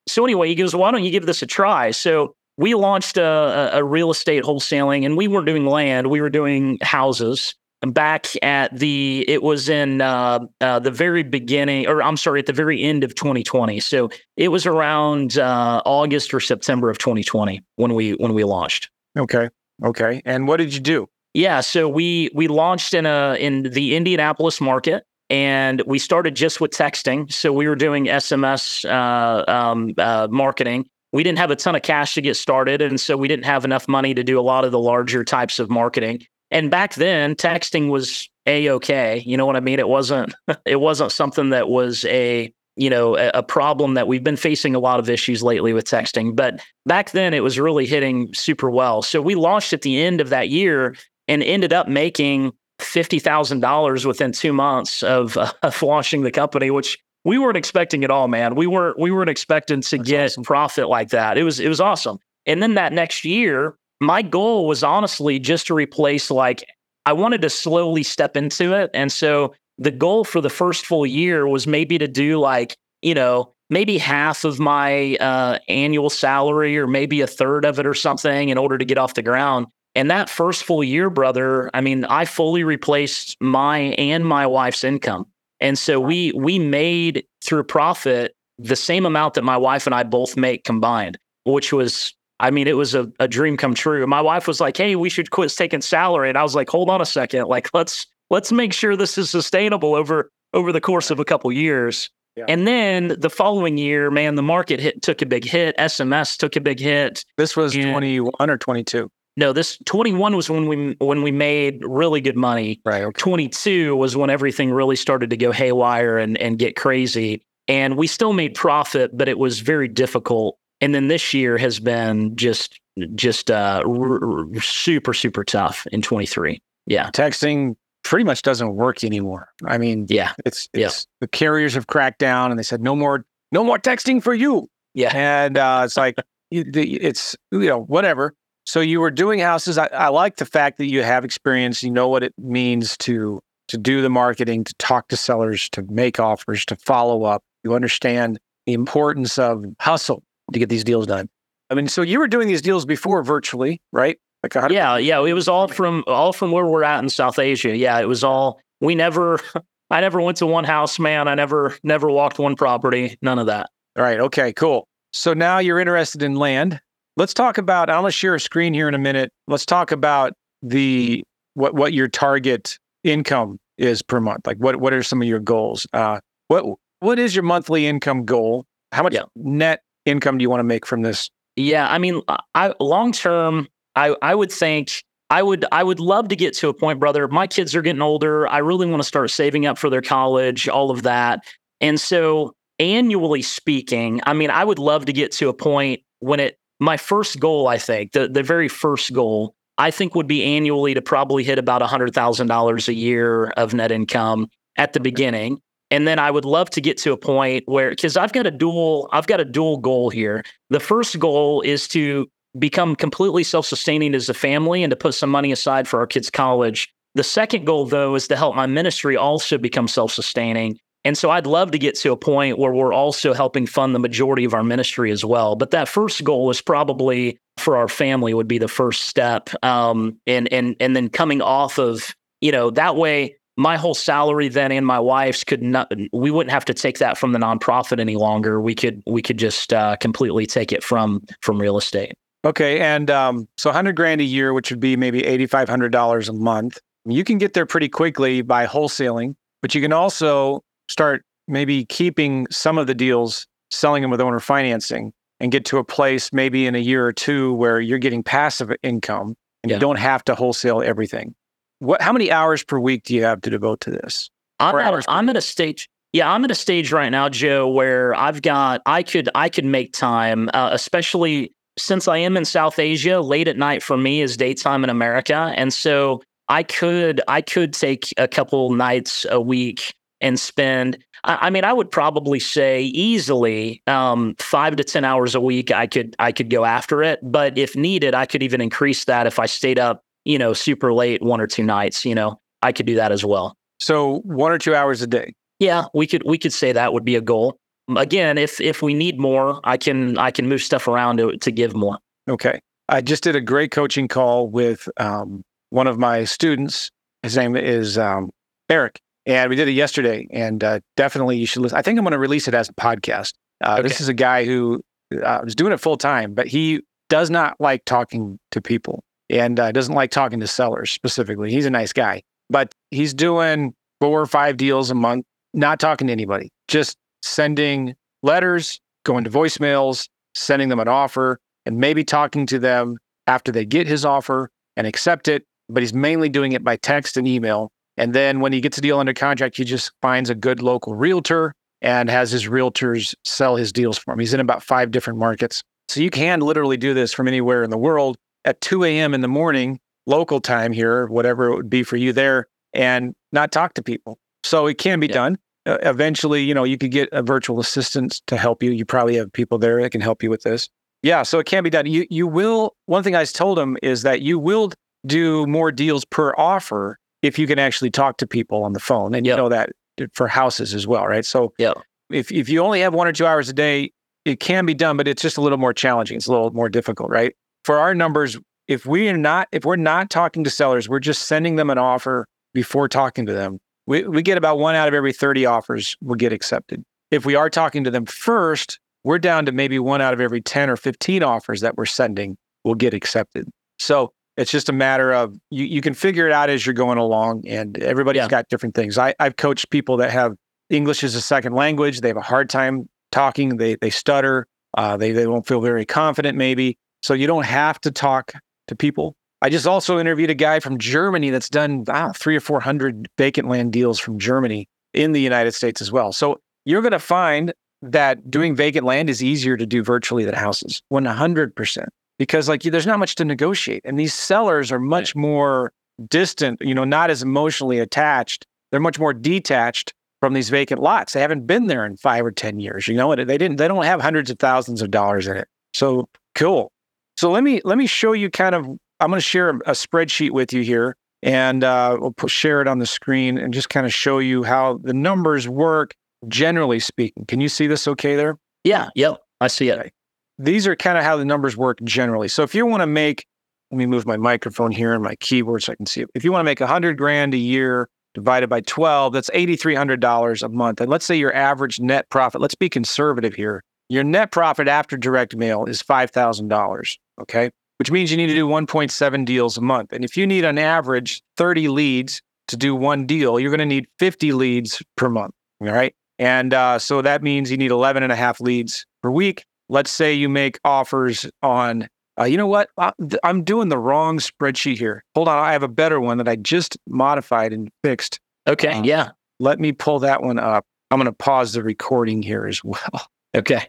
so 0.06 0.24
anyway, 0.24 0.48
he 0.48 0.54
goes, 0.54 0.74
why 0.74 0.90
don't 0.90 1.04
you 1.04 1.10
give 1.10 1.26
this 1.26 1.42
a 1.42 1.46
try? 1.46 1.90
So 1.90 2.34
we 2.56 2.74
launched 2.74 3.16
a, 3.16 3.70
a, 3.76 3.82
real 3.82 4.10
estate 4.10 4.44
wholesaling 4.44 5.04
and 5.04 5.16
we 5.16 5.28
weren't 5.28 5.46
doing 5.46 5.66
land, 5.66 6.08
we 6.08 6.20
were 6.20 6.30
doing 6.30 6.78
houses 6.82 7.54
back 7.82 8.28
at 8.42 8.76
the, 8.78 9.24
it 9.28 9.42
was 9.42 9.68
in 9.68 10.00
uh, 10.00 10.38
uh, 10.60 10.78
the 10.78 10.90
very 10.90 11.22
beginning, 11.22 11.86
or 11.86 12.02
I'm 12.02 12.16
sorry, 12.16 12.40
at 12.40 12.46
the 12.46 12.52
very 12.52 12.82
end 12.82 13.04
of 13.04 13.14
2020. 13.14 13.80
So 13.80 14.08
it 14.36 14.48
was 14.48 14.66
around 14.66 15.36
uh, 15.36 15.82
August 15.84 16.32
or 16.32 16.40
September 16.40 16.88
of 16.88 16.98
2020 16.98 17.62
when 17.76 17.94
we, 17.94 18.12
when 18.12 18.32
we 18.32 18.44
launched. 18.44 18.88
Okay, 19.18 19.48
okay. 19.84 20.22
And 20.24 20.48
what 20.48 20.58
did 20.58 20.72
you 20.72 20.80
do? 20.80 21.08
Yeah, 21.34 21.60
so 21.60 21.88
we 21.88 22.30
we 22.32 22.46
launched 22.46 22.94
in 22.94 23.06
a 23.06 23.36
in 23.40 23.64
the 23.64 23.96
Indianapolis 23.96 24.60
market, 24.60 25.04
and 25.30 25.82
we 25.84 25.98
started 25.98 26.36
just 26.36 26.60
with 26.60 26.70
texting. 26.70 27.30
So 27.32 27.52
we 27.52 27.66
were 27.66 27.74
doing 27.74 28.06
SMS 28.06 28.88
uh, 28.88 29.50
um, 29.50 29.94
uh, 29.98 30.28
marketing. 30.30 30.86
We 31.14 31.22
didn't 31.22 31.38
have 31.38 31.52
a 31.52 31.56
ton 31.56 31.76
of 31.76 31.82
cash 31.82 32.14
to 32.14 32.20
get 32.20 32.36
started, 32.36 32.82
and 32.82 33.00
so 33.00 33.16
we 33.16 33.28
didn't 33.28 33.44
have 33.44 33.64
enough 33.64 33.86
money 33.86 34.14
to 34.14 34.24
do 34.24 34.36
a 34.36 34.42
lot 34.42 34.64
of 34.64 34.72
the 34.72 34.80
larger 34.80 35.22
types 35.22 35.60
of 35.60 35.70
marketing. 35.70 36.26
And 36.50 36.72
back 36.72 36.94
then, 36.94 37.36
texting 37.36 37.88
was 37.88 38.28
a 38.46 38.68
okay. 38.70 39.22
You 39.24 39.36
know 39.36 39.46
what 39.46 39.54
I 39.54 39.60
mean? 39.60 39.78
It 39.78 39.88
wasn't 39.88 40.34
it 40.66 40.80
wasn't 40.80 41.12
something 41.12 41.50
that 41.50 41.68
was 41.68 42.04
a 42.06 42.52
you 42.74 42.90
know 42.90 43.16
a, 43.16 43.44
problem 43.44 43.94
that 43.94 44.08
we've 44.08 44.24
been 44.24 44.36
facing 44.36 44.74
a 44.74 44.80
lot 44.80 44.98
of 44.98 45.08
issues 45.08 45.40
lately 45.40 45.72
with 45.72 45.84
texting. 45.84 46.34
But 46.34 46.60
back 46.84 47.12
then, 47.12 47.32
it 47.32 47.44
was 47.44 47.60
really 47.60 47.86
hitting 47.86 48.34
super 48.34 48.68
well. 48.68 49.00
So 49.00 49.22
we 49.22 49.36
launched 49.36 49.72
at 49.72 49.82
the 49.82 50.02
end 50.02 50.20
of 50.20 50.30
that 50.30 50.48
year 50.48 50.96
and 51.28 51.44
ended 51.44 51.72
up 51.72 51.86
making 51.86 52.50
fifty 52.80 53.20
thousand 53.20 53.60
dollars 53.60 54.04
within 54.04 54.32
two 54.32 54.52
months 54.52 55.04
of, 55.04 55.36
uh, 55.36 55.52
of 55.62 55.80
launching 55.80 56.22
the 56.22 56.32
company, 56.32 56.72
which 56.72 56.98
we 57.24 57.38
weren't 57.38 57.56
expecting 57.56 58.02
it 58.02 58.10
all, 58.10 58.28
man. 58.28 58.54
We 58.54 58.66
weren't 58.66 58.98
we 58.98 59.10
weren't 59.10 59.30
expecting 59.30 59.80
to 59.80 59.96
That's 59.96 60.08
get 60.08 60.24
awesome. 60.26 60.44
profit 60.44 60.88
like 60.88 61.10
that. 61.10 61.38
It 61.38 61.42
was 61.42 61.58
it 61.58 61.68
was 61.68 61.80
awesome. 61.80 62.18
And 62.46 62.62
then 62.62 62.74
that 62.74 62.92
next 62.92 63.24
year, 63.24 63.76
my 64.00 64.22
goal 64.22 64.66
was 64.66 64.82
honestly 64.82 65.38
just 65.38 65.66
to 65.68 65.74
replace 65.74 66.30
like 66.30 66.64
I 67.06 67.12
wanted 67.12 67.42
to 67.42 67.50
slowly 67.50 68.02
step 68.02 68.36
into 68.36 68.72
it, 68.74 68.90
and 68.94 69.10
so 69.10 69.54
the 69.78 69.90
goal 69.90 70.24
for 70.24 70.40
the 70.40 70.50
first 70.50 70.86
full 70.86 71.06
year 71.06 71.48
was 71.48 71.66
maybe 71.66 71.98
to 71.98 72.06
do 72.06 72.38
like 72.38 72.76
you 73.02 73.14
know 73.14 73.52
maybe 73.70 73.98
half 73.98 74.44
of 74.44 74.60
my 74.60 75.16
uh, 75.16 75.58
annual 75.68 76.10
salary 76.10 76.78
or 76.78 76.86
maybe 76.86 77.22
a 77.22 77.26
third 77.26 77.64
of 77.64 77.78
it 77.78 77.86
or 77.86 77.94
something 77.94 78.50
in 78.50 78.58
order 78.58 78.76
to 78.76 78.84
get 78.84 78.98
off 78.98 79.14
the 79.14 79.22
ground. 79.22 79.66
And 79.94 80.10
that 80.10 80.28
first 80.28 80.64
full 80.64 80.84
year, 80.84 81.08
brother, 81.08 81.70
I 81.72 81.80
mean, 81.80 82.04
I 82.04 82.24
fully 82.24 82.64
replaced 82.64 83.36
my 83.40 83.78
and 83.78 84.26
my 84.26 84.46
wife's 84.46 84.84
income. 84.84 85.26
And 85.64 85.78
so 85.78 85.98
we 85.98 86.30
we 86.32 86.58
made 86.58 87.24
through 87.42 87.64
profit 87.64 88.36
the 88.58 88.76
same 88.76 89.06
amount 89.06 89.34
that 89.34 89.42
my 89.44 89.56
wife 89.56 89.86
and 89.86 89.94
I 89.94 90.02
both 90.02 90.36
make 90.36 90.62
combined, 90.64 91.18
which 91.44 91.72
was 91.72 92.12
I 92.38 92.50
mean, 92.50 92.66
it 92.68 92.76
was 92.76 92.94
a, 92.94 93.10
a 93.18 93.26
dream 93.26 93.56
come 93.56 93.74
true. 93.74 94.06
My 94.06 94.20
wife 94.20 94.46
was 94.46 94.60
like, 94.60 94.76
"Hey, 94.76 94.94
we 94.94 95.08
should 95.08 95.30
quit 95.30 95.50
taking 95.56 95.80
salary," 95.80 96.28
and 96.28 96.36
I 96.36 96.42
was 96.42 96.54
like, 96.54 96.68
"Hold 96.68 96.90
on 96.90 97.00
a 97.00 97.06
second, 97.06 97.46
like 97.46 97.70
let's 97.72 98.06
let's 98.28 98.52
make 98.52 98.74
sure 98.74 98.94
this 98.94 99.16
is 99.16 99.30
sustainable 99.30 99.94
over 99.94 100.30
over 100.52 100.70
the 100.70 100.82
course 100.82 101.10
of 101.10 101.18
a 101.18 101.24
couple 101.24 101.50
years." 101.50 102.10
Yeah. 102.36 102.44
And 102.48 102.66
then 102.66 103.16
the 103.18 103.30
following 103.30 103.78
year, 103.78 104.10
man, 104.10 104.34
the 104.34 104.42
market 104.42 104.80
hit 104.80 105.00
took 105.00 105.22
a 105.22 105.26
big 105.26 105.44
hit. 105.44 105.76
SMS 105.78 106.36
took 106.36 106.56
a 106.56 106.60
big 106.60 106.80
hit. 106.80 107.24
This 107.38 107.56
was 107.56 107.74
Yeah. 107.74 107.92
21 107.92 108.50
or 108.50 108.58
22. 108.58 109.08
No, 109.36 109.52
this 109.52 109.78
21 109.86 110.36
was 110.36 110.48
when 110.48 110.68
we 110.68 110.96
when 111.00 111.22
we 111.22 111.32
made 111.32 111.82
really 111.84 112.20
good 112.20 112.36
money. 112.36 112.80
Right. 112.84 113.02
Okay. 113.02 113.18
22 113.20 113.96
was 113.96 114.16
when 114.16 114.30
everything 114.30 114.70
really 114.70 114.96
started 114.96 115.30
to 115.30 115.36
go 115.36 115.50
haywire 115.50 116.18
and, 116.18 116.38
and 116.38 116.58
get 116.58 116.76
crazy. 116.76 117.42
And 117.66 117.96
we 117.96 118.06
still 118.06 118.32
made 118.32 118.54
profit, 118.54 119.16
but 119.16 119.28
it 119.28 119.38
was 119.38 119.60
very 119.60 119.88
difficult. 119.88 120.56
And 120.80 120.94
then 120.94 121.08
this 121.08 121.34
year 121.34 121.56
has 121.58 121.80
been 121.80 122.36
just 122.36 122.78
just 123.16 123.50
uh, 123.50 123.82
r- 123.84 124.24
r- 124.54 124.60
super 124.60 125.12
super 125.14 125.42
tough 125.42 125.84
in 125.90 126.00
23. 126.00 126.60
Yeah, 126.86 127.10
Texting 127.10 127.74
pretty 128.04 128.24
much 128.24 128.42
doesn't 128.42 128.74
work 128.76 129.02
anymore. 129.02 129.48
I 129.66 129.78
mean, 129.78 130.06
yeah, 130.10 130.32
it's, 130.44 130.68
Yeah. 130.74 130.86
it's 130.88 131.06
the 131.20 131.26
carriers 131.26 131.74
have 131.74 131.86
cracked 131.88 132.18
down 132.18 132.50
and 132.50 132.58
they 132.58 132.62
said 132.62 132.82
no 132.82 132.94
more 132.94 133.24
no 133.50 133.64
more 133.64 133.78
texting 133.78 134.22
for 134.22 134.34
you. 134.34 134.68
yeah. 134.94 135.10
And 135.16 135.56
uh, 135.58 135.82
it's 135.86 135.96
like 135.96 136.16
it's 136.52 137.34
you 137.50 137.66
know 137.66 137.80
whatever. 137.80 138.34
So 138.66 138.80
you 138.80 139.00
were 139.00 139.10
doing 139.10 139.40
houses. 139.40 139.76
I, 139.78 139.86
I 139.88 140.08
like 140.08 140.36
the 140.36 140.46
fact 140.46 140.78
that 140.78 140.86
you 140.86 141.02
have 141.02 141.24
experience. 141.24 141.82
You 141.82 141.90
know 141.90 142.08
what 142.08 142.22
it 142.22 142.32
means 142.38 142.96
to 142.98 143.40
to 143.68 143.78
do 143.78 144.02
the 144.02 144.10
marketing, 144.10 144.64
to 144.64 144.74
talk 144.78 145.08
to 145.08 145.16
sellers, 145.16 145.68
to 145.70 145.82
make 145.88 146.20
offers, 146.20 146.64
to 146.66 146.76
follow 146.76 147.24
up. 147.24 147.42
You 147.62 147.74
understand 147.74 148.38
the 148.66 148.74
importance 148.74 149.38
of 149.38 149.64
hustle 149.80 150.22
to 150.52 150.58
get 150.58 150.68
these 150.68 150.84
deals 150.84 151.06
done. 151.06 151.28
I 151.70 151.74
mean, 151.74 151.88
so 151.88 152.02
you 152.02 152.18
were 152.18 152.28
doing 152.28 152.46
these 152.46 152.60
deals 152.60 152.84
before 152.84 153.22
virtually, 153.22 153.80
right? 153.92 154.18
Like 154.42 154.52
hundred- 154.54 154.74
Yeah, 154.74 154.98
yeah. 154.98 155.24
It 155.24 155.32
was 155.32 155.48
all 155.48 155.68
from 155.68 156.04
all 156.06 156.32
from 156.32 156.50
where 156.52 156.66
we're 156.66 156.84
at 156.84 157.02
in 157.02 157.08
South 157.08 157.38
Asia. 157.38 157.76
Yeah, 157.76 157.98
it 158.00 158.08
was 158.08 158.22
all. 158.24 158.60
We 158.80 158.94
never. 158.94 159.38
I 159.90 160.00
never 160.00 160.20
went 160.20 160.38
to 160.38 160.46
one 160.46 160.64
house, 160.64 160.98
man. 160.98 161.28
I 161.28 161.34
never 161.34 161.76
never 161.82 162.10
walked 162.10 162.38
one 162.38 162.56
property. 162.56 163.18
None 163.22 163.38
of 163.38 163.46
that. 163.46 163.70
All 163.96 164.02
right. 164.02 164.18
Okay. 164.18 164.52
Cool. 164.52 164.88
So 165.12 165.34
now 165.34 165.58
you're 165.58 165.78
interested 165.78 166.22
in 166.22 166.34
land. 166.34 166.80
Let's 167.16 167.34
talk 167.34 167.58
about. 167.58 167.90
I'm 167.90 168.00
going 168.02 168.08
to 168.08 168.12
share 168.12 168.34
a 168.34 168.40
screen 168.40 168.74
here 168.74 168.88
in 168.88 168.94
a 168.94 168.98
minute. 168.98 169.30
Let's 169.46 169.64
talk 169.66 169.92
about 169.92 170.32
the 170.62 171.22
what 171.54 171.74
what 171.74 171.92
your 171.92 172.08
target 172.08 172.78
income 173.04 173.58
is 173.78 174.02
per 174.02 174.20
month. 174.20 174.46
Like 174.46 174.56
what 174.58 174.76
what 174.76 174.92
are 174.92 175.02
some 175.02 175.22
of 175.22 175.28
your 175.28 175.38
goals? 175.38 175.86
Uh, 175.92 176.20
what 176.48 176.64
what 177.00 177.18
is 177.18 177.34
your 177.34 177.44
monthly 177.44 177.86
income 177.86 178.24
goal? 178.24 178.64
How 178.92 179.02
much 179.02 179.14
Yeah. 179.14 179.22
net 179.36 179.82
income 180.06 180.38
do 180.38 180.42
you 180.42 180.50
want 180.50 180.60
to 180.60 180.64
make 180.64 180.86
from 180.86 181.02
this? 181.02 181.30
Yeah, 181.56 181.88
I 181.88 181.98
mean, 181.98 182.20
I 182.54 182.74
long 182.80 183.12
term, 183.12 183.68
I 183.94 184.16
I 184.20 184.34
would 184.34 184.50
think 184.50 185.04
I 185.30 185.42
would 185.42 185.64
I 185.70 185.84
would 185.84 186.00
love 186.00 186.28
to 186.28 186.36
get 186.36 186.54
to 186.54 186.68
a 186.68 186.74
point, 186.74 186.98
brother. 186.98 187.28
My 187.28 187.46
kids 187.46 187.76
are 187.76 187.82
getting 187.82 188.02
older. 188.02 188.48
I 188.48 188.58
really 188.58 188.86
want 188.86 189.02
to 189.02 189.06
start 189.06 189.30
saving 189.30 189.66
up 189.66 189.78
for 189.78 189.88
their 189.88 190.02
college, 190.02 190.68
all 190.68 190.90
of 190.90 191.02
that. 191.04 191.44
And 191.80 192.00
so, 192.00 192.54
annually 192.80 193.42
speaking, 193.42 194.20
I 194.24 194.32
mean, 194.32 194.50
I 194.50 194.64
would 194.64 194.78
love 194.80 195.06
to 195.06 195.12
get 195.12 195.30
to 195.32 195.48
a 195.48 195.54
point 195.54 196.00
when 196.18 196.40
it 196.40 196.56
my 196.80 196.96
first 196.96 197.40
goal, 197.40 197.68
I 197.68 197.78
think, 197.78 198.12
the 198.12 198.28
the 198.28 198.42
very 198.42 198.68
first 198.68 199.12
goal, 199.12 199.54
I 199.78 199.90
think 199.90 200.14
would 200.14 200.26
be 200.26 200.42
annually 200.44 200.94
to 200.94 201.02
probably 201.02 201.44
hit 201.44 201.58
about 201.58 201.82
$100,000 201.82 202.88
a 202.88 202.94
year 202.94 203.46
of 203.56 203.74
net 203.74 203.90
income 203.90 204.48
at 204.76 204.92
the 204.92 205.00
beginning. 205.00 205.60
And 205.90 206.08
then 206.08 206.18
I 206.18 206.30
would 206.30 206.44
love 206.44 206.70
to 206.70 206.80
get 206.80 206.96
to 206.98 207.12
a 207.12 207.16
point 207.16 207.64
where 207.66 207.90
because 207.90 208.16
I've 208.16 208.32
got 208.32 208.46
a 208.46 208.50
dual 208.50 209.08
I've 209.12 209.26
got 209.26 209.40
a 209.40 209.44
dual 209.44 209.78
goal 209.78 210.10
here. 210.10 210.42
The 210.70 210.80
first 210.80 211.18
goal 211.18 211.60
is 211.60 211.86
to 211.88 212.28
become 212.58 212.96
completely 212.96 213.44
self-sustaining 213.44 214.14
as 214.14 214.28
a 214.28 214.34
family 214.34 214.82
and 214.82 214.90
to 214.90 214.96
put 214.96 215.14
some 215.14 215.30
money 215.30 215.52
aside 215.52 215.88
for 215.88 215.98
our 216.00 216.06
kids' 216.06 216.30
college. 216.30 216.92
The 217.14 217.24
second 217.24 217.64
goal 217.64 217.86
though 217.86 218.14
is 218.14 218.26
to 218.28 218.36
help 218.36 218.56
my 218.56 218.66
ministry 218.66 219.16
also 219.16 219.58
become 219.58 219.86
self-sustaining. 219.86 220.78
And 221.04 221.18
so 221.18 221.30
I'd 221.30 221.46
love 221.46 221.70
to 221.72 221.78
get 221.78 221.96
to 221.96 222.12
a 222.12 222.16
point 222.16 222.58
where 222.58 222.72
we're 222.72 222.92
also 222.92 223.34
helping 223.34 223.66
fund 223.66 223.94
the 223.94 223.98
majority 223.98 224.44
of 224.44 224.54
our 224.54 224.64
ministry 224.64 225.10
as 225.10 225.24
well. 225.24 225.54
But 225.54 225.70
that 225.72 225.88
first 225.88 226.24
goal 226.24 226.48
is 226.50 226.60
probably 226.60 227.38
for 227.58 227.76
our 227.76 227.88
family 227.88 228.32
would 228.32 228.48
be 228.48 228.58
the 228.58 228.68
first 228.68 229.02
step. 229.02 229.50
Um, 229.62 230.18
and 230.26 230.50
and 230.52 230.76
and 230.80 230.96
then 230.96 231.08
coming 231.10 231.42
off 231.42 231.78
of, 231.78 232.14
you 232.40 232.50
know, 232.50 232.70
that 232.70 232.96
way 232.96 233.36
my 233.56 233.76
whole 233.76 233.94
salary 233.94 234.48
then 234.48 234.72
and 234.72 234.86
my 234.86 234.98
wife's 234.98 235.44
could 235.44 235.62
not 235.62 235.92
we 236.12 236.30
wouldn't 236.30 236.50
have 236.50 236.64
to 236.64 236.74
take 236.74 236.98
that 236.98 237.16
from 237.16 237.32
the 237.32 237.38
nonprofit 237.38 238.00
any 238.00 238.16
longer. 238.16 238.60
We 238.60 238.74
could 238.74 239.02
we 239.06 239.22
could 239.22 239.38
just 239.38 239.72
uh, 239.72 239.96
completely 239.96 240.46
take 240.46 240.72
it 240.72 240.82
from 240.82 241.24
from 241.40 241.60
real 241.60 241.76
estate. 241.76 242.14
Okay, 242.44 242.80
and 242.80 243.10
um, 243.10 243.48
so 243.56 243.70
100 243.70 243.96
grand 243.96 244.20
a 244.20 244.24
year, 244.24 244.52
which 244.52 244.70
would 244.70 244.80
be 244.80 244.96
maybe 244.96 245.22
$8,500 245.22 246.28
a 246.28 246.32
month. 246.34 246.78
You 247.06 247.24
can 247.24 247.38
get 247.38 247.54
there 247.54 247.64
pretty 247.64 247.88
quickly 247.88 248.42
by 248.42 248.66
wholesaling, 248.66 249.34
but 249.62 249.74
you 249.74 249.80
can 249.80 249.94
also 249.94 250.62
start 250.88 251.22
maybe 251.48 251.84
keeping 251.84 252.46
some 252.50 252.78
of 252.78 252.86
the 252.86 252.94
deals, 252.94 253.46
selling 253.70 254.02
them 254.02 254.10
with 254.10 254.20
owner 254.20 254.40
financing, 254.40 255.12
and 255.40 255.52
get 255.52 255.64
to 255.66 255.78
a 255.78 255.84
place 255.84 256.32
maybe 256.32 256.66
in 256.66 256.74
a 256.74 256.78
year 256.78 257.06
or 257.06 257.12
two 257.12 257.52
where 257.54 257.80
you're 257.80 257.98
getting 257.98 258.22
passive 258.22 258.72
income 258.82 259.34
and 259.62 259.70
Yeah. 259.70 259.76
you 259.76 259.80
don't 259.80 259.98
have 259.98 260.24
to 260.24 260.34
wholesale 260.34 260.82
everything. 260.82 261.34
What? 261.80 262.00
How 262.00 262.12
many 262.12 262.30
hours 262.30 262.62
per 262.62 262.78
week 262.78 263.04
do 263.04 263.14
you 263.14 263.24
have 263.24 263.40
to 263.42 263.50
devote 263.50 263.80
to 263.80 263.90
this? 263.90 264.30
I'm 264.60 264.76
at, 264.76 265.04
I'm 265.08 265.28
at 265.28 265.36
a 265.36 265.40
stage. 265.40 265.88
Yeah, 266.12 266.30
I'm 266.30 266.44
at 266.44 266.50
a 266.50 266.54
stage 266.54 266.92
right 266.92 267.10
now, 267.10 267.28
Joe, 267.28 267.68
where 267.68 268.14
I've 268.14 268.40
got 268.40 268.80
I 268.86 269.02
could 269.02 269.28
I 269.34 269.48
could 269.48 269.64
make 269.64 269.92
time, 269.92 270.48
uh, 270.54 270.70
especially 270.72 271.52
since 271.76 272.06
I 272.06 272.18
am 272.18 272.36
in 272.36 272.44
South 272.44 272.78
Asia. 272.78 273.20
Late 273.20 273.48
at 273.48 273.56
night 273.56 273.82
for 273.82 273.96
me 273.96 274.22
is 274.22 274.36
daytime 274.36 274.84
in 274.84 274.90
America, 274.90 275.52
and 275.56 275.74
so 275.74 276.22
I 276.48 276.62
could 276.62 277.20
I 277.26 277.40
could 277.40 277.72
take 277.72 278.14
a 278.16 278.28
couple 278.28 278.70
nights 278.70 279.26
a 279.28 279.40
week 279.40 279.92
and 280.24 280.40
spend. 280.40 280.98
I, 281.22 281.38
I 281.42 281.50
mean, 281.50 281.64
I 281.64 281.72
would 281.72 281.90
probably 281.90 282.40
say 282.40 282.82
easily 282.82 283.82
um, 283.86 284.34
five 284.40 284.74
to 284.76 284.82
ten 284.82 285.04
hours 285.04 285.36
a 285.36 285.40
week. 285.40 285.70
I 285.70 285.86
could 285.86 286.16
I 286.18 286.32
could 286.32 286.50
go 286.50 286.64
after 286.64 287.02
it, 287.04 287.20
but 287.22 287.56
if 287.56 287.76
needed, 287.76 288.14
I 288.14 288.26
could 288.26 288.42
even 288.42 288.60
increase 288.60 289.04
that 289.04 289.28
if 289.28 289.38
I 289.38 289.46
stayed 289.46 289.78
up, 289.78 290.02
you 290.24 290.38
know, 290.38 290.52
super 290.52 290.92
late 290.92 291.22
one 291.22 291.40
or 291.40 291.46
two 291.46 291.62
nights. 291.62 292.04
You 292.04 292.16
know, 292.16 292.40
I 292.62 292.72
could 292.72 292.86
do 292.86 292.96
that 292.96 293.12
as 293.12 293.24
well. 293.24 293.54
So 293.78 294.20
one 294.24 294.50
or 294.50 294.58
two 294.58 294.74
hours 294.74 295.02
a 295.02 295.06
day. 295.06 295.34
Yeah, 295.60 295.84
we 295.94 296.06
could 296.06 296.22
we 296.24 296.38
could 296.38 296.52
say 296.52 296.72
that 296.72 296.92
would 296.92 297.04
be 297.04 297.14
a 297.14 297.20
goal. 297.20 297.58
Again, 297.96 298.38
if 298.38 298.60
if 298.60 298.82
we 298.82 298.94
need 298.94 299.20
more, 299.20 299.60
I 299.62 299.76
can 299.76 300.18
I 300.18 300.30
can 300.30 300.48
move 300.48 300.62
stuff 300.62 300.88
around 300.88 301.18
to 301.18 301.36
to 301.36 301.52
give 301.52 301.76
more. 301.76 301.98
Okay. 302.28 302.58
I 302.88 303.00
just 303.00 303.22
did 303.22 303.36
a 303.36 303.40
great 303.40 303.70
coaching 303.70 304.08
call 304.08 304.48
with 304.48 304.88
um, 304.98 305.42
one 305.70 305.86
of 305.86 305.98
my 305.98 306.24
students. 306.24 306.90
His 307.22 307.36
name 307.36 307.56
is 307.56 307.96
um, 307.96 308.30
Eric, 308.68 309.00
and 309.26 309.50
we 309.50 309.56
did 309.56 309.68
it 309.68 309.72
yesterday. 309.72 310.26
And 310.30 310.62
uh, 310.62 310.80
definitely, 310.96 311.38
you 311.38 311.46
should 311.46 311.62
listen. 311.62 311.78
I 311.78 311.82
think 311.82 311.98
I'm 311.98 312.04
going 312.04 312.12
to 312.12 312.18
release 312.18 312.48
it 312.48 312.54
as 312.54 312.68
a 312.68 312.74
podcast. 312.74 313.32
Uh, 313.62 313.82
This 313.82 314.00
is 314.00 314.08
a 314.08 314.14
guy 314.14 314.44
who 314.44 314.82
uh, 315.22 315.40
was 315.44 315.54
doing 315.54 315.72
it 315.72 315.78
full 315.78 315.96
time, 315.96 316.34
but 316.34 316.46
he 316.46 316.80
does 317.08 317.30
not 317.30 317.56
like 317.60 317.84
talking 317.84 318.38
to 318.50 318.60
people 318.60 319.02
and 319.30 319.58
uh, 319.60 319.72
doesn't 319.72 319.94
like 319.94 320.10
talking 320.10 320.40
to 320.40 320.46
sellers 320.46 320.90
specifically. 320.90 321.50
He's 321.50 321.66
a 321.66 321.70
nice 321.70 321.92
guy, 321.92 322.22
but 322.50 322.72
he's 322.90 323.14
doing 323.14 323.74
four 324.00 324.20
or 324.20 324.26
five 324.26 324.56
deals 324.56 324.90
a 324.90 324.94
month, 324.94 325.24
not 325.52 325.78
talking 325.80 326.08
to 326.08 326.12
anybody, 326.12 326.50
just 326.68 326.96
sending 327.22 327.94
letters, 328.22 328.80
going 329.04 329.24
to 329.24 329.30
voicemails, 329.30 330.08
sending 330.34 330.68
them 330.68 330.80
an 330.80 330.88
offer, 330.88 331.38
and 331.64 331.78
maybe 331.78 332.04
talking 332.04 332.46
to 332.46 332.58
them 332.58 332.96
after 333.26 333.52
they 333.52 333.64
get 333.64 333.86
his 333.86 334.04
offer 334.04 334.50
and 334.76 334.86
accept 334.86 335.28
it. 335.28 335.44
But 335.68 335.82
he's 335.82 335.94
mainly 335.94 336.28
doing 336.28 336.52
it 336.52 336.62
by 336.62 336.76
text 336.76 337.16
and 337.16 337.26
email. 337.26 337.70
And 337.96 338.12
then 338.14 338.40
when 338.40 338.52
he 338.52 338.60
gets 338.60 338.78
a 338.78 338.80
deal 338.80 338.98
under 338.98 339.12
contract, 339.12 339.56
he 339.56 339.64
just 339.64 339.92
finds 340.02 340.30
a 340.30 340.34
good 340.34 340.60
local 340.62 340.94
realtor 340.94 341.54
and 341.80 342.08
has 342.10 342.30
his 342.30 342.48
realtors 342.48 343.14
sell 343.24 343.56
his 343.56 343.72
deals 343.72 343.98
for 343.98 344.12
him. 344.12 344.18
He's 344.18 344.34
in 344.34 344.40
about 344.40 344.62
five 344.62 344.90
different 344.90 345.18
markets. 345.18 345.62
So 345.88 346.00
you 346.00 346.10
can 346.10 346.40
literally 346.40 346.76
do 346.76 346.94
this 346.94 347.12
from 347.12 347.28
anywhere 347.28 347.62
in 347.62 347.70
the 347.70 347.78
world 347.78 348.16
at 348.44 348.60
2 348.60 348.84
a.m. 348.84 349.14
in 349.14 349.20
the 349.20 349.28
morning, 349.28 349.78
local 350.06 350.40
time 350.40 350.72
here, 350.72 351.06
whatever 351.06 351.50
it 351.50 351.56
would 351.56 351.70
be 351.70 351.82
for 351.82 351.96
you 351.96 352.12
there, 352.12 352.46
and 352.72 353.14
not 353.32 353.52
talk 353.52 353.74
to 353.74 353.82
people. 353.82 354.18
So 354.44 354.66
it 354.66 354.78
can 354.78 354.98
be 354.98 355.06
Yeah. 355.06 355.14
done. 355.14 355.38
Uh, 355.66 355.78
eventually, 355.82 356.42
you 356.42 356.52
know, 356.52 356.64
you 356.64 356.76
could 356.76 356.90
get 356.90 357.08
a 357.12 357.22
virtual 357.22 357.58
assistant 357.60 358.20
to 358.26 358.36
help 358.36 358.62
you. 358.62 358.70
You 358.70 358.84
probably 358.84 359.16
have 359.16 359.32
people 359.32 359.56
there 359.58 359.80
that 359.80 359.90
can 359.90 360.00
help 360.02 360.22
you 360.22 360.28
with 360.30 360.42
this. 360.42 360.68
Yeah, 361.02 361.22
so 361.22 361.38
it 361.38 361.46
can 361.46 361.62
be 361.62 361.70
done. 361.70 361.86
You 361.86 362.06
you 362.10 362.26
will. 362.26 362.74
One 362.86 363.02
thing 363.02 363.14
I 363.14 363.24
told 363.24 363.58
him 363.58 363.76
is 363.82 364.02
that 364.02 364.20
you 364.22 364.38
will 364.38 364.72
do 365.06 365.46
more 365.46 365.70
deals 365.70 366.04
per 366.06 366.34
offer 366.36 366.98
if 367.24 367.38
you 367.38 367.46
can 367.46 367.58
actually 367.58 367.90
talk 367.90 368.18
to 368.18 368.26
people 368.26 368.62
on 368.64 368.74
the 368.74 368.80
phone, 368.80 369.14
and 369.14 369.24
Yep. 369.26 369.32
you 369.36 369.42
know 369.42 369.48
that 369.48 369.70
for 370.12 370.28
houses 370.28 370.74
as 370.74 370.86
well, 370.86 371.06
right? 371.06 371.24
So 371.24 371.52
Yep. 371.58 371.78
if 372.10 372.30
if 372.30 372.48
you 372.48 372.60
only 372.60 372.80
have 372.80 372.92
one 372.94 373.06
or 373.08 373.12
two 373.12 373.26
hours 373.26 373.48
a 373.48 373.52
day, 373.52 373.92
it 374.24 374.40
can 374.40 374.66
be 374.66 374.74
done, 374.74 374.96
but 374.96 375.08
it's 375.08 375.22
just 375.22 375.36
a 375.38 375.40
little 375.40 375.58
more 375.58 375.72
challenging. 375.72 376.16
It's 376.16 376.26
a 376.26 376.32
little 376.32 376.50
more 376.52 376.68
difficult, 376.68 377.10
right? 377.10 377.34
For 377.64 377.78
our 377.78 377.94
numbers, 377.94 378.38
if 378.68 378.84
we 378.84 379.08
are 379.08 379.16
not 379.16 379.48
if 379.52 379.64
we're 379.64 379.76
not 379.76 380.10
talking 380.10 380.44
to 380.44 380.50
sellers, 380.50 380.88
we're 380.88 381.00
just 381.00 381.22
sending 381.26 381.56
them 381.56 381.70
an 381.70 381.78
offer 381.78 382.26
before 382.52 382.88
talking 382.88 383.24
to 383.26 383.32
them. 383.32 383.58
We 383.86 384.02
we 384.04 384.22
get 384.22 384.36
about 384.36 384.58
one 384.58 384.74
out 384.74 384.86
of 384.88 384.94
every 384.94 385.12
30 385.12 385.46
offers 385.46 385.96
will 386.02 386.16
get 386.16 386.32
accepted. 386.32 386.82
If 387.10 387.24
we 387.24 387.34
are 387.36 387.48
talking 387.48 387.84
to 387.84 387.90
them 387.90 388.04
first, 388.06 388.78
we're 389.04 389.18
down 389.18 389.46
to 389.46 389.52
maybe 389.52 389.78
one 389.78 390.00
out 390.00 390.12
of 390.14 390.20
every 390.20 390.40
10 390.42 390.68
or 390.70 390.76
15 390.76 391.22
offers 391.22 391.60
that 391.62 391.76
we're 391.76 391.84
sending 391.86 392.36
will 392.64 392.74
get 392.74 392.92
accepted. 392.94 393.48
So 393.78 394.12
it's 394.36 394.50
just 394.50 394.68
a 394.68 394.72
matter 394.72 395.12
of 395.12 395.34
you, 395.50 395.64
you 395.64 395.80
can 395.80 395.94
figure 395.94 396.26
it 396.26 396.32
out 396.32 396.50
as 396.50 396.64
you're 396.66 396.74
going 396.74 396.98
along, 396.98 397.46
and 397.46 397.78
everybody's 397.82 398.20
Yeah. 398.20 398.28
got 398.28 398.48
different 398.48 398.74
things. 398.74 398.98
I, 398.98 399.14
I've 399.20 399.36
coached 399.36 399.70
people 399.70 399.96
that 399.98 400.10
have 400.10 400.34
English 400.70 401.04
as 401.04 401.14
a 401.14 401.20
second 401.20 401.52
language. 401.54 402.00
They 402.00 402.08
have 402.08 402.16
a 402.16 402.22
hard 402.22 402.48
time 402.48 402.88
talking. 403.12 403.56
They 403.58 403.76
they 403.76 403.90
stutter. 403.90 404.46
Uh, 404.76 404.96
they 404.96 405.12
they 405.12 405.26
won't 405.26 405.46
feel 405.46 405.60
very 405.60 405.84
confident. 405.86 406.36
Maybe 406.36 406.76
so. 407.02 407.14
You 407.14 407.26
don't 407.26 407.46
have 407.46 407.80
to 407.82 407.90
talk 407.90 408.32
to 408.68 408.74
people. 408.74 409.14
I 409.42 409.50
just 409.50 409.66
also 409.66 409.98
interviewed 409.98 410.30
a 410.30 410.34
guy 410.34 410.58
from 410.58 410.78
Germany 410.78 411.30
that's 411.30 411.50
done 411.50 411.84
ah, 411.88 412.12
three 412.16 412.34
or 412.34 412.40
four 412.40 412.60
hundred 412.60 413.08
vacant 413.18 413.48
land 413.48 413.72
deals 413.72 414.00
from 414.00 414.18
Germany 414.18 414.68
in 414.94 415.12
the 415.12 415.20
United 415.20 415.52
States 415.52 415.80
as 415.80 415.92
well. 415.92 416.12
So 416.12 416.40
you're 416.64 416.80
going 416.80 416.92
to 416.92 416.98
find 416.98 417.52
that 417.82 418.30
doing 418.30 418.56
vacant 418.56 418.86
land 418.86 419.10
is 419.10 419.22
easier 419.22 419.56
to 419.58 419.66
do 419.66 419.82
virtually 419.82 420.24
than 420.24 420.34
houses, 420.34 420.82
one 420.88 421.04
hundred 421.04 421.54
percent. 421.54 421.90
Because 422.18 422.48
like 422.48 422.62
there's 422.62 422.86
not 422.86 422.98
much 422.98 423.16
to 423.16 423.24
negotiate, 423.24 423.82
and 423.84 423.98
these 423.98 424.14
sellers 424.14 424.70
are 424.70 424.78
much 424.78 425.16
more 425.16 425.72
distant. 426.08 426.60
You 426.60 426.74
know, 426.74 426.84
not 426.84 427.10
as 427.10 427.22
emotionally 427.22 427.78
attached. 427.78 428.46
They're 428.70 428.80
much 428.80 428.98
more 428.98 429.12
detached 429.12 429.92
from 430.20 430.32
these 430.32 430.48
vacant 430.48 430.80
lots. 430.80 431.12
They 431.12 431.20
haven't 431.20 431.46
been 431.46 431.66
there 431.66 431.84
in 431.84 431.96
five 431.96 432.24
or 432.24 432.30
ten 432.30 432.60
years. 432.60 432.88
You 432.88 432.94
know, 432.94 433.12
and 433.12 433.28
they 433.28 433.38
didn't. 433.38 433.56
They 433.56 433.68
don't 433.68 433.84
have 433.84 434.00
hundreds 434.00 434.30
of 434.30 434.38
thousands 434.38 434.80
of 434.82 434.90
dollars 434.90 435.26
in 435.26 435.36
it. 435.36 435.48
So 435.74 436.08
cool. 436.34 436.70
So 437.16 437.30
let 437.30 437.42
me 437.42 437.60
let 437.64 437.78
me 437.78 437.86
show 437.86 438.12
you 438.12 438.30
kind 438.30 438.54
of. 438.54 438.66
I'm 439.00 439.10
going 439.10 439.18
to 439.18 439.20
share 439.20 439.50
a, 439.50 439.56
a 439.66 439.72
spreadsheet 439.72 440.30
with 440.30 440.52
you 440.52 440.62
here, 440.62 440.96
and 441.22 441.64
uh, 441.64 441.98
we'll 442.00 442.12
put, 442.12 442.30
share 442.30 442.60
it 442.60 442.68
on 442.68 442.78
the 442.78 442.86
screen 442.86 443.38
and 443.38 443.52
just 443.52 443.68
kind 443.68 443.86
of 443.86 443.92
show 443.92 444.18
you 444.18 444.44
how 444.44 444.78
the 444.82 444.94
numbers 444.94 445.48
work. 445.48 445.94
Generally 446.28 446.80
speaking, 446.80 447.26
can 447.26 447.40
you 447.40 447.50
see 447.50 447.66
this 447.66 447.86
okay 447.86 448.16
there? 448.16 448.38
Yeah. 448.62 448.88
Yep. 448.94 449.18
I 449.42 449.48
see 449.48 449.68
it. 449.68 449.92
These 450.38 450.66
are 450.66 450.74
kind 450.74 450.98
of 450.98 451.04
how 451.04 451.16
the 451.16 451.24
numbers 451.24 451.56
work 451.56 451.78
generally. 451.84 452.28
So 452.28 452.42
if 452.42 452.54
you 452.54 452.66
want 452.66 452.82
to 452.82 452.86
make, 452.86 453.26
let 453.70 453.78
me 453.78 453.86
move 453.86 454.06
my 454.06 454.16
microphone 454.16 454.72
here 454.72 454.92
and 454.92 455.02
my 455.02 455.14
keyboard 455.16 455.62
so 455.62 455.72
I 455.72 455.76
can 455.76 455.86
see 455.86 456.02
it. 456.02 456.10
If 456.14 456.24
you 456.24 456.32
want 456.32 456.40
to 456.40 456.44
make 456.44 456.60
a 456.60 456.66
hundred 456.66 456.98
grand 456.98 457.34
a 457.34 457.38
year 457.38 457.88
divided 458.14 458.48
by 458.48 458.60
12, 458.62 459.12
that's 459.12 459.30
$8,300 459.30 460.42
a 460.42 460.48
month. 460.48 460.80
And 460.80 460.90
let's 460.90 461.04
say 461.04 461.16
your 461.16 461.34
average 461.34 461.80
net 461.80 462.08
profit, 462.10 462.40
let's 462.40 462.54
be 462.54 462.68
conservative 462.68 463.34
here, 463.34 463.62
your 463.88 464.04
net 464.04 464.32
profit 464.32 464.68
after 464.68 464.96
direct 464.96 465.36
mail 465.36 465.64
is 465.66 465.82
$5,000. 465.82 466.96
Okay. 467.20 467.50
Which 467.78 467.90
means 467.90 468.10
you 468.10 468.16
need 468.16 468.28
to 468.28 468.34
do 468.34 468.46
1.7 468.46 469.24
deals 469.24 469.56
a 469.56 469.60
month. 469.60 469.92
And 469.92 470.04
if 470.04 470.16
you 470.16 470.26
need 470.26 470.44
on 470.44 470.58
average 470.58 471.22
30 471.36 471.68
leads 471.68 472.22
to 472.48 472.56
do 472.56 472.74
one 472.74 473.04
deal, 473.04 473.38
you're 473.40 473.50
going 473.50 473.58
to 473.58 473.66
need 473.66 473.86
50 473.98 474.32
leads 474.32 474.82
per 474.96 475.08
month. 475.08 475.34
All 475.60 475.68
right. 475.68 475.94
And 476.18 476.54
uh, 476.54 476.78
so 476.78 477.02
that 477.02 477.22
means 477.22 477.50
you 477.50 477.56
need 477.56 477.72
11 477.72 478.02
and 478.02 478.12
a 478.12 478.16
half 478.16 478.40
leads 478.40 478.86
per 479.02 479.10
week. 479.10 479.44
Let's 479.68 479.90
say 479.90 480.12
you 480.14 480.28
make 480.28 480.58
offers 480.64 481.26
on, 481.42 481.88
uh, 482.18 482.24
you 482.24 482.36
know 482.36 482.46
what? 482.46 482.68
Uh, 482.76 482.92
I'm 483.22 483.44
doing 483.44 483.68
the 483.68 483.78
wrong 483.78 484.18
spreadsheet 484.18 484.78
here. 484.78 485.04
Hold 485.14 485.28
on. 485.28 485.38
I 485.38 485.52
have 485.52 485.62
a 485.62 485.68
better 485.68 486.00
one 486.00 486.18
that 486.18 486.28
I 486.28 486.36
just 486.36 486.76
modified 486.86 487.52
and 487.52 487.70
fixed. 487.82 488.20
Okay. 488.46 488.74
Uh, 488.74 488.82
yeah. 488.82 489.10
Let 489.40 489.58
me 489.58 489.72
pull 489.72 489.98
that 490.00 490.22
one 490.22 490.38
up. 490.38 490.64
I'm 490.90 490.98
going 490.98 491.06
to 491.06 491.12
pause 491.12 491.54
the 491.54 491.62
recording 491.62 492.22
here 492.22 492.46
as 492.46 492.62
well. 492.64 493.08
Okay. 493.34 493.68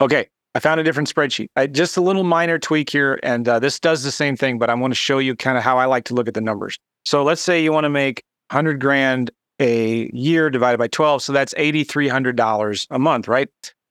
okay. 0.00 0.28
I 0.54 0.60
found 0.60 0.80
a 0.80 0.84
different 0.84 1.12
spreadsheet. 1.12 1.48
I, 1.56 1.66
just 1.66 1.96
a 1.96 2.00
little 2.00 2.24
minor 2.24 2.58
tweak 2.58 2.90
here. 2.90 3.20
And 3.22 3.48
uh, 3.48 3.58
this 3.58 3.78
does 3.78 4.02
the 4.02 4.10
same 4.10 4.36
thing, 4.36 4.58
but 4.58 4.70
I 4.70 4.74
want 4.74 4.92
to 4.92 4.96
show 4.96 5.18
you 5.18 5.36
kind 5.36 5.58
of 5.58 5.64
how 5.64 5.78
I 5.78 5.84
like 5.84 6.04
to 6.04 6.14
look 6.14 6.28
at 6.28 6.34
the 6.34 6.40
numbers. 6.40 6.78
So 7.04 7.22
let's 7.22 7.40
say 7.40 7.62
you 7.62 7.72
want 7.72 7.84
to 7.84 7.90
make 7.90 8.22
100 8.50 8.80
grand 8.80 9.30
a 9.60 10.10
year 10.12 10.50
divided 10.50 10.78
by 10.78 10.88
12. 10.88 11.22
So 11.22 11.32
that's 11.32 11.54
$8,300 11.54 12.86
a 12.90 12.98
month, 12.98 13.28
right? 13.28 13.48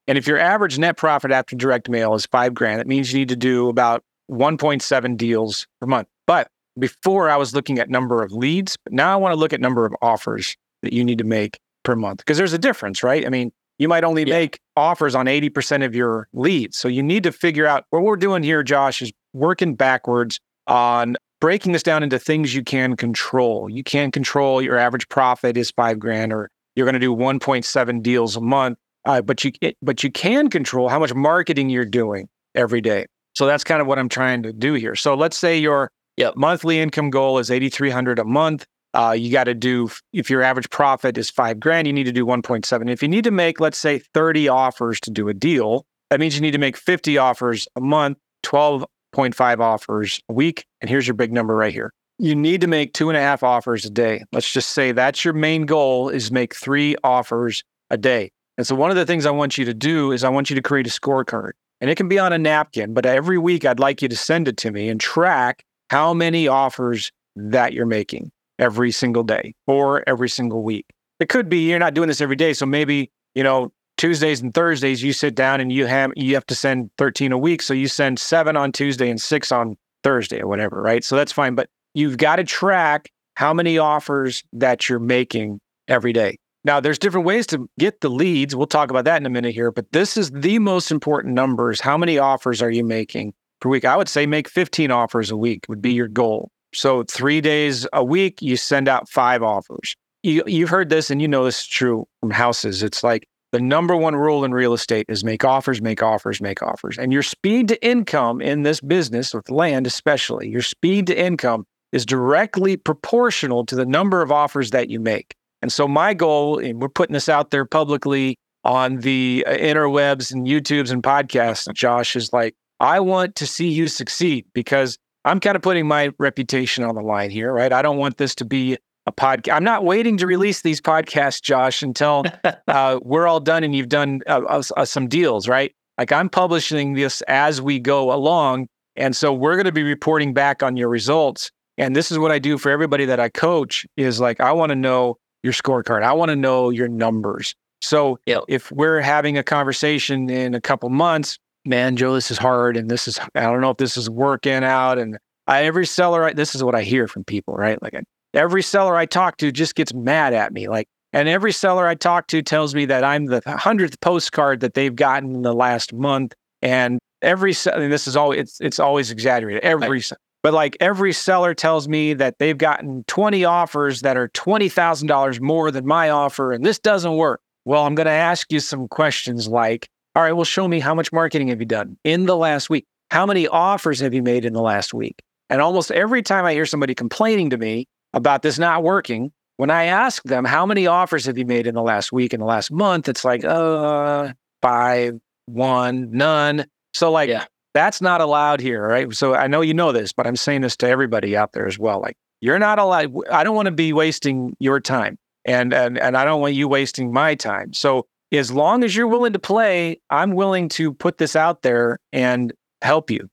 And 0.08 0.16
if 0.16 0.26
your 0.26 0.38
average 0.38 0.78
net 0.78 0.96
profit 0.96 1.30
after 1.30 1.54
direct 1.54 1.88
mail 1.88 2.14
is 2.14 2.26
five 2.26 2.54
grand, 2.54 2.80
that 2.80 2.86
means 2.86 3.12
you 3.12 3.18
need 3.20 3.28
to 3.28 3.36
do 3.36 3.68
about 3.68 4.02
1.7 4.30 5.16
deals 5.16 5.66
per 5.80 5.86
month. 5.86 6.08
But 6.26 6.48
before 6.78 7.28
I 7.28 7.36
was 7.36 7.54
looking 7.54 7.78
at 7.78 7.90
number 7.90 8.22
of 8.22 8.32
leads, 8.32 8.76
but 8.82 8.92
now 8.92 9.12
I 9.12 9.16
want 9.16 9.32
to 9.32 9.36
look 9.36 9.52
at 9.52 9.60
number 9.60 9.84
of 9.84 9.94
offers 10.00 10.56
that 10.82 10.92
you 10.92 11.04
need 11.04 11.18
to 11.18 11.24
make 11.24 11.60
per 11.84 11.94
month 11.94 12.18
because 12.18 12.38
there's 12.38 12.52
a 12.54 12.58
difference, 12.58 13.02
right? 13.02 13.26
I 13.26 13.28
mean, 13.28 13.52
you 13.78 13.86
might 13.86 14.02
only 14.02 14.24
yeah. 14.24 14.34
make 14.34 14.58
offers 14.76 15.14
on 15.14 15.26
80% 15.26 15.84
of 15.84 15.94
your 15.94 16.28
leads. 16.32 16.76
So 16.78 16.88
you 16.88 17.02
need 17.02 17.22
to 17.24 17.32
figure 17.32 17.66
out 17.66 17.84
what 17.90 18.02
we're 18.02 18.16
doing 18.16 18.42
here, 18.42 18.62
Josh, 18.62 19.02
is 19.02 19.12
working 19.34 19.74
backwards 19.74 20.40
on 20.66 21.16
breaking 21.40 21.72
this 21.72 21.82
down 21.82 22.02
into 22.02 22.18
things 22.18 22.54
you 22.54 22.64
can 22.64 22.96
control. 22.96 23.68
You 23.70 23.84
can 23.84 24.10
control 24.10 24.60
your 24.62 24.76
average 24.78 25.08
profit 25.08 25.56
is 25.56 25.70
five 25.70 25.98
grand, 25.98 26.32
or 26.32 26.50
you're 26.74 26.86
going 26.86 26.94
to 26.94 26.98
do 26.98 27.14
1.7 27.14 28.02
deals 28.02 28.36
a 28.36 28.40
month. 28.40 28.78
Uh, 29.04 29.22
but 29.22 29.44
you 29.44 29.52
but 29.80 30.02
you 30.02 30.10
can 30.10 30.50
control 30.50 30.88
how 30.88 30.98
much 30.98 31.14
marketing 31.14 31.70
you're 31.70 31.84
doing 31.84 32.28
every 32.54 32.80
day. 32.80 33.06
So 33.34 33.46
that's 33.46 33.64
kind 33.64 33.80
of 33.80 33.86
what 33.86 33.98
I'm 33.98 34.08
trying 34.08 34.42
to 34.42 34.52
do 34.52 34.74
here. 34.74 34.96
So 34.96 35.14
let's 35.14 35.36
say 35.36 35.58
your 35.58 35.90
yep. 36.16 36.34
monthly 36.36 36.80
income 36.80 37.10
goal 37.10 37.38
is 37.38 37.50
8,300 37.50 38.18
a 38.18 38.24
month. 38.24 38.66
Uh, 38.94 39.14
you 39.16 39.30
got 39.30 39.44
to 39.44 39.54
do 39.54 39.90
if 40.12 40.28
your 40.28 40.42
average 40.42 40.68
profit 40.70 41.16
is 41.18 41.30
five 41.30 41.60
grand, 41.60 41.86
you 41.86 41.92
need 41.92 42.04
to 42.04 42.12
do 42.12 42.26
1.7. 42.26 42.90
If 42.90 43.02
you 43.02 43.08
need 43.08 43.24
to 43.24 43.30
make, 43.30 43.60
let's 43.60 43.78
say, 43.78 44.00
30 44.12 44.48
offers 44.48 44.98
to 45.00 45.10
do 45.10 45.28
a 45.28 45.34
deal, 45.34 45.84
that 46.10 46.20
means 46.20 46.34
you 46.34 46.40
need 46.40 46.52
to 46.52 46.58
make 46.58 46.76
50 46.76 47.18
offers 47.18 47.68
a 47.76 47.80
month, 47.80 48.18
12.5 48.44 49.60
offers 49.60 50.20
a 50.28 50.32
week. 50.32 50.66
And 50.80 50.88
here's 50.88 51.06
your 51.06 51.14
big 51.14 51.32
number 51.32 51.54
right 51.54 51.72
here. 51.72 51.92
You 52.18 52.34
need 52.34 52.62
to 52.62 52.66
make 52.66 52.94
two 52.94 53.08
and 53.08 53.16
a 53.16 53.20
half 53.20 53.42
offers 53.42 53.84
a 53.84 53.90
day. 53.90 54.24
Let's 54.32 54.50
just 54.50 54.70
say 54.70 54.90
that's 54.90 55.24
your 55.24 55.34
main 55.34 55.66
goal 55.66 56.08
is 56.08 56.32
make 56.32 56.56
three 56.56 56.96
offers 57.04 57.62
a 57.90 57.96
day. 57.96 58.32
And 58.58 58.66
so 58.66 58.74
one 58.74 58.90
of 58.90 58.96
the 58.96 59.06
things 59.06 59.24
I 59.24 59.30
want 59.30 59.56
you 59.56 59.64
to 59.64 59.72
do 59.72 60.10
is 60.10 60.24
I 60.24 60.28
want 60.28 60.50
you 60.50 60.56
to 60.56 60.62
create 60.62 60.86
a 60.86 60.90
scorecard. 60.90 61.52
And 61.80 61.88
it 61.88 61.94
can 61.94 62.08
be 62.08 62.18
on 62.18 62.32
a 62.32 62.38
napkin, 62.38 62.92
but 62.92 63.06
every 63.06 63.38
week 63.38 63.64
I'd 63.64 63.78
like 63.78 64.02
you 64.02 64.08
to 64.08 64.16
send 64.16 64.48
it 64.48 64.56
to 64.58 64.72
me 64.72 64.88
and 64.88 65.00
track 65.00 65.64
how 65.90 66.12
many 66.12 66.48
offers 66.48 67.12
that 67.36 67.72
you're 67.72 67.86
making 67.86 68.32
every 68.58 68.90
single 68.90 69.22
day 69.22 69.54
or 69.68 70.02
every 70.08 70.28
single 70.28 70.64
week. 70.64 70.86
It 71.20 71.28
could 71.28 71.48
be 71.48 71.68
you're 71.70 71.78
not 71.78 71.94
doing 71.94 72.08
this 72.08 72.20
every 72.20 72.34
day. 72.34 72.52
So 72.52 72.66
maybe, 72.66 73.12
you 73.36 73.44
know, 73.44 73.72
Tuesdays 73.96 74.40
and 74.40 74.52
Thursdays, 74.52 75.04
you 75.04 75.12
sit 75.12 75.36
down 75.36 75.60
and 75.60 75.72
you 75.72 75.86
have 75.86 76.12
you 76.16 76.34
have 76.34 76.46
to 76.46 76.54
send 76.56 76.90
13 76.98 77.30
a 77.30 77.38
week. 77.38 77.62
So 77.62 77.74
you 77.74 77.86
send 77.86 78.18
seven 78.18 78.56
on 78.56 78.72
Tuesday 78.72 79.08
and 79.08 79.20
six 79.20 79.52
on 79.52 79.76
Thursday 80.02 80.40
or 80.40 80.48
whatever, 80.48 80.82
right? 80.82 81.04
So 81.04 81.14
that's 81.16 81.32
fine. 81.32 81.54
But 81.54 81.68
you've 81.94 82.16
got 82.16 82.36
to 82.36 82.44
track 82.44 83.10
how 83.36 83.54
many 83.54 83.78
offers 83.78 84.42
that 84.52 84.88
you're 84.88 84.98
making 84.98 85.60
every 85.88 86.12
day. 86.12 86.38
Now, 86.64 86.80
there's 86.80 86.98
different 86.98 87.26
ways 87.26 87.46
to 87.48 87.68
get 87.78 88.00
the 88.00 88.08
leads. 88.08 88.54
We'll 88.54 88.66
talk 88.66 88.90
about 88.90 89.04
that 89.04 89.20
in 89.20 89.26
a 89.26 89.30
minute 89.30 89.54
here, 89.54 89.70
but 89.70 89.92
this 89.92 90.16
is 90.16 90.30
the 90.30 90.58
most 90.58 90.90
important 90.90 91.34
numbers. 91.34 91.80
How 91.80 91.96
many 91.96 92.18
offers 92.18 92.60
are 92.60 92.70
you 92.70 92.84
making 92.84 93.32
per 93.60 93.68
week? 93.68 93.84
I 93.84 93.96
would 93.96 94.08
say 94.08 94.26
make 94.26 94.48
15 94.48 94.90
offers 94.90 95.30
a 95.30 95.36
week 95.36 95.64
would 95.68 95.80
be 95.80 95.92
your 95.92 96.08
goal. 96.08 96.50
So, 96.74 97.04
three 97.04 97.40
days 97.40 97.86
a 97.92 98.04
week, 98.04 98.42
you 98.42 98.56
send 98.56 98.88
out 98.88 99.08
five 99.08 99.42
offers. 99.42 99.94
You, 100.22 100.42
you've 100.46 100.68
heard 100.68 100.90
this 100.90 101.10
and 101.10 101.22
you 101.22 101.28
know 101.28 101.44
this 101.44 101.60
is 101.60 101.66
true 101.66 102.06
from 102.20 102.30
houses. 102.30 102.82
It's 102.82 103.02
like 103.02 103.26
the 103.52 103.60
number 103.60 103.96
one 103.96 104.14
rule 104.14 104.44
in 104.44 104.52
real 104.52 104.74
estate 104.74 105.06
is 105.08 105.24
make 105.24 105.44
offers, 105.44 105.80
make 105.80 106.02
offers, 106.02 106.40
make 106.40 106.62
offers. 106.62 106.98
And 106.98 107.12
your 107.12 107.22
speed 107.22 107.68
to 107.68 107.86
income 107.86 108.42
in 108.42 108.62
this 108.62 108.80
business, 108.80 109.32
with 109.32 109.50
land 109.50 109.86
especially, 109.86 110.48
your 110.48 110.60
speed 110.60 111.06
to 111.06 111.18
income 111.18 111.64
is 111.92 112.04
directly 112.04 112.76
proportional 112.76 113.64
to 113.64 113.74
the 113.74 113.86
number 113.86 114.20
of 114.20 114.30
offers 114.30 114.70
that 114.72 114.90
you 114.90 115.00
make. 115.00 115.34
And 115.62 115.72
so, 115.72 115.88
my 115.88 116.14
goal, 116.14 116.58
and 116.58 116.80
we're 116.80 116.88
putting 116.88 117.14
this 117.14 117.28
out 117.28 117.50
there 117.50 117.64
publicly 117.64 118.38
on 118.64 118.98
the 118.98 119.44
uh, 119.46 119.52
interwebs 119.52 120.32
and 120.32 120.46
YouTubes 120.46 120.90
and 120.90 121.02
podcasts, 121.02 121.72
Josh, 121.74 122.16
is 122.16 122.32
like, 122.32 122.54
I 122.80 123.00
want 123.00 123.34
to 123.36 123.46
see 123.46 123.68
you 123.68 123.88
succeed 123.88 124.46
because 124.52 124.98
I'm 125.24 125.40
kind 125.40 125.56
of 125.56 125.62
putting 125.62 125.86
my 125.86 126.10
reputation 126.18 126.84
on 126.84 126.94
the 126.94 127.02
line 127.02 127.30
here, 127.30 127.52
right? 127.52 127.72
I 127.72 127.82
don't 127.82 127.98
want 127.98 128.18
this 128.18 128.34
to 128.36 128.44
be 128.44 128.78
a 129.06 129.12
podcast. 129.12 129.54
I'm 129.54 129.64
not 129.64 129.84
waiting 129.84 130.16
to 130.18 130.26
release 130.26 130.62
these 130.62 130.80
podcasts, 130.80 131.42
Josh, 131.42 131.82
until 131.82 132.24
uh, 132.68 133.00
we're 133.02 133.26
all 133.26 133.40
done 133.40 133.64
and 133.64 133.74
you've 133.74 133.88
done 133.88 134.20
uh, 134.26 134.42
uh, 134.48 134.62
uh, 134.76 134.84
some 134.84 135.08
deals, 135.08 135.48
right? 135.48 135.74
Like 135.96 136.12
I'm 136.12 136.28
publishing 136.28 136.94
this 136.94 137.22
as 137.22 137.60
we 137.60 137.80
go 137.80 138.12
along. 138.12 138.68
And 138.94 139.16
so 139.16 139.32
we're 139.32 139.54
going 139.54 139.66
to 139.66 139.72
be 139.72 139.82
reporting 139.82 140.34
back 140.34 140.62
on 140.62 140.76
your 140.76 140.88
results. 140.88 141.50
And 141.76 141.94
this 141.94 142.10
is 142.10 142.18
what 142.18 142.30
I 142.30 142.38
do 142.38 142.58
for 142.58 142.70
everybody 142.70 143.04
that 143.06 143.20
I 143.20 143.28
coach 143.28 143.86
is 143.96 144.20
like, 144.20 144.40
I 144.40 144.52
want 144.52 144.70
to 144.70 144.76
know 144.76 145.16
your 145.42 145.52
scorecard. 145.52 146.02
I 146.02 146.12
want 146.12 146.30
to 146.30 146.36
know 146.36 146.70
your 146.70 146.88
numbers. 146.88 147.54
So 147.80 148.18
yep. 148.26 148.42
if 148.48 148.72
we're 148.72 149.00
having 149.00 149.38
a 149.38 149.42
conversation 149.42 150.28
in 150.28 150.54
a 150.54 150.60
couple 150.60 150.88
months, 150.88 151.38
man, 151.64 151.96
Joe, 151.96 152.14
this 152.14 152.30
is 152.30 152.38
hard. 152.38 152.76
And 152.76 152.90
this 152.90 153.06
is, 153.06 153.20
I 153.34 153.42
don't 153.42 153.60
know 153.60 153.70
if 153.70 153.76
this 153.76 153.96
is 153.96 154.10
working 154.10 154.64
out. 154.64 154.98
And 154.98 155.18
I, 155.46 155.64
every 155.64 155.86
seller, 155.86 156.24
I, 156.24 156.32
this 156.32 156.54
is 156.54 156.64
what 156.64 156.74
I 156.74 156.82
hear 156.82 157.06
from 157.06 157.24
people, 157.24 157.54
right? 157.54 157.80
Like 157.80 157.94
every 158.34 158.62
seller 158.62 158.96
I 158.96 159.06
talk 159.06 159.36
to 159.38 159.52
just 159.52 159.74
gets 159.74 159.94
mad 159.94 160.34
at 160.34 160.52
me. 160.52 160.68
Like, 160.68 160.88
and 161.12 161.28
every 161.28 161.52
seller 161.52 161.86
I 161.86 161.94
talk 161.94 162.26
to 162.28 162.42
tells 162.42 162.74
me 162.74 162.84
that 162.86 163.04
I'm 163.04 163.26
the 163.26 163.40
hundredth 163.46 164.00
postcard 164.00 164.60
that 164.60 164.74
they've 164.74 164.94
gotten 164.94 165.36
in 165.36 165.42
the 165.42 165.54
last 165.54 165.92
month. 165.92 166.34
And 166.60 166.98
every, 167.22 167.54
and 167.72 167.92
this 167.92 168.06
is 168.06 168.16
always, 168.16 168.40
it's, 168.40 168.60
it's 168.60 168.78
always 168.78 169.10
exaggerated. 169.10 169.62
Every, 169.62 169.88
right. 169.88 170.12
But 170.42 170.54
like 170.54 170.76
every 170.80 171.12
seller 171.12 171.54
tells 171.54 171.88
me 171.88 172.14
that 172.14 172.38
they've 172.38 172.58
gotten 172.58 173.04
20 173.08 173.44
offers 173.44 174.02
that 174.02 174.16
are 174.16 174.28
$20,000 174.28 175.40
more 175.40 175.70
than 175.70 175.86
my 175.86 176.10
offer. 176.10 176.52
And 176.52 176.64
this 176.64 176.78
doesn't 176.78 177.16
work. 177.16 177.40
Well, 177.64 177.84
I'm 177.84 177.94
going 177.94 178.06
to 178.06 178.10
ask 178.12 178.50
you 178.52 178.60
some 178.60 178.88
questions 178.88 179.48
like, 179.48 179.88
all 180.14 180.22
right, 180.22 180.32
well, 180.32 180.44
show 180.44 180.66
me 180.68 180.80
how 180.80 180.94
much 180.94 181.12
marketing 181.12 181.48
have 181.48 181.60
you 181.60 181.66
done 181.66 181.96
in 182.04 182.26
the 182.26 182.36
last 182.36 182.70
week? 182.70 182.86
How 183.10 183.26
many 183.26 183.46
offers 183.46 184.00
have 184.00 184.14
you 184.14 184.22
made 184.22 184.44
in 184.44 184.52
the 184.52 184.62
last 184.62 184.94
week? 184.94 185.20
And 185.50 185.60
almost 185.60 185.90
every 185.90 186.22
time 186.22 186.44
I 186.44 186.52
hear 186.52 186.66
somebody 186.66 186.94
complaining 186.94 187.50
to 187.50 187.56
me, 187.56 187.86
about 188.12 188.42
this 188.42 188.58
not 188.58 188.82
working. 188.82 189.32
When 189.56 189.70
I 189.70 189.84
ask 189.84 190.22
them, 190.22 190.44
how 190.44 190.64
many 190.66 190.86
offers 190.86 191.26
have 191.26 191.36
you 191.36 191.44
made 191.44 191.66
in 191.66 191.74
the 191.74 191.82
last 191.82 192.12
week, 192.12 192.32
in 192.32 192.40
the 192.40 192.46
last 192.46 192.70
month? 192.70 193.08
It's 193.08 193.24
like, 193.24 193.44
uh, 193.44 194.32
five, 194.62 195.18
one, 195.46 196.10
none. 196.12 196.66
So, 196.94 197.10
like, 197.10 197.28
yeah. 197.28 197.46
That's 197.78 198.00
not 198.00 198.20
allowed 198.20 198.60
here, 198.60 198.86
right? 198.86 199.12
So, 199.14 199.34
I 199.34 199.46
know 199.46 199.60
you 199.60 199.74
know 199.74 199.92
this, 199.92 200.12
but 200.12 200.26
I'm 200.26 200.36
saying 200.36 200.62
this 200.62 200.76
to 200.78 200.88
everybody 200.88 201.36
out 201.36 201.52
there 201.52 201.66
as 201.66 201.78
well. 201.78 202.00
Like, 202.00 202.16
you're 202.40 202.58
not 202.58 202.78
allowed. 202.78 203.14
I 203.30 203.44
don't 203.44 203.54
want 203.54 203.66
to 203.66 203.72
be 203.72 203.92
wasting 203.92 204.56
your 204.58 204.80
time, 204.80 205.16
and 205.44 205.72
and 205.72 205.98
and 205.98 206.16
I 206.16 206.24
don't 206.24 206.40
want 206.40 206.54
you 206.54 206.68
wasting 206.68 207.12
my 207.12 207.34
time. 207.34 207.72
So, 207.72 208.06
as 208.32 208.50
long 208.50 208.82
as 208.82 208.96
you're 208.96 209.06
willing 209.06 209.32
to 209.32 209.38
play, 209.38 210.00
I'm 210.10 210.32
willing 210.32 210.68
to 210.70 210.92
put 210.92 211.18
this 211.18 211.36
out 211.36 211.62
there 211.62 211.98
and 212.12 212.52
help 212.82 213.10
you. 213.10 213.28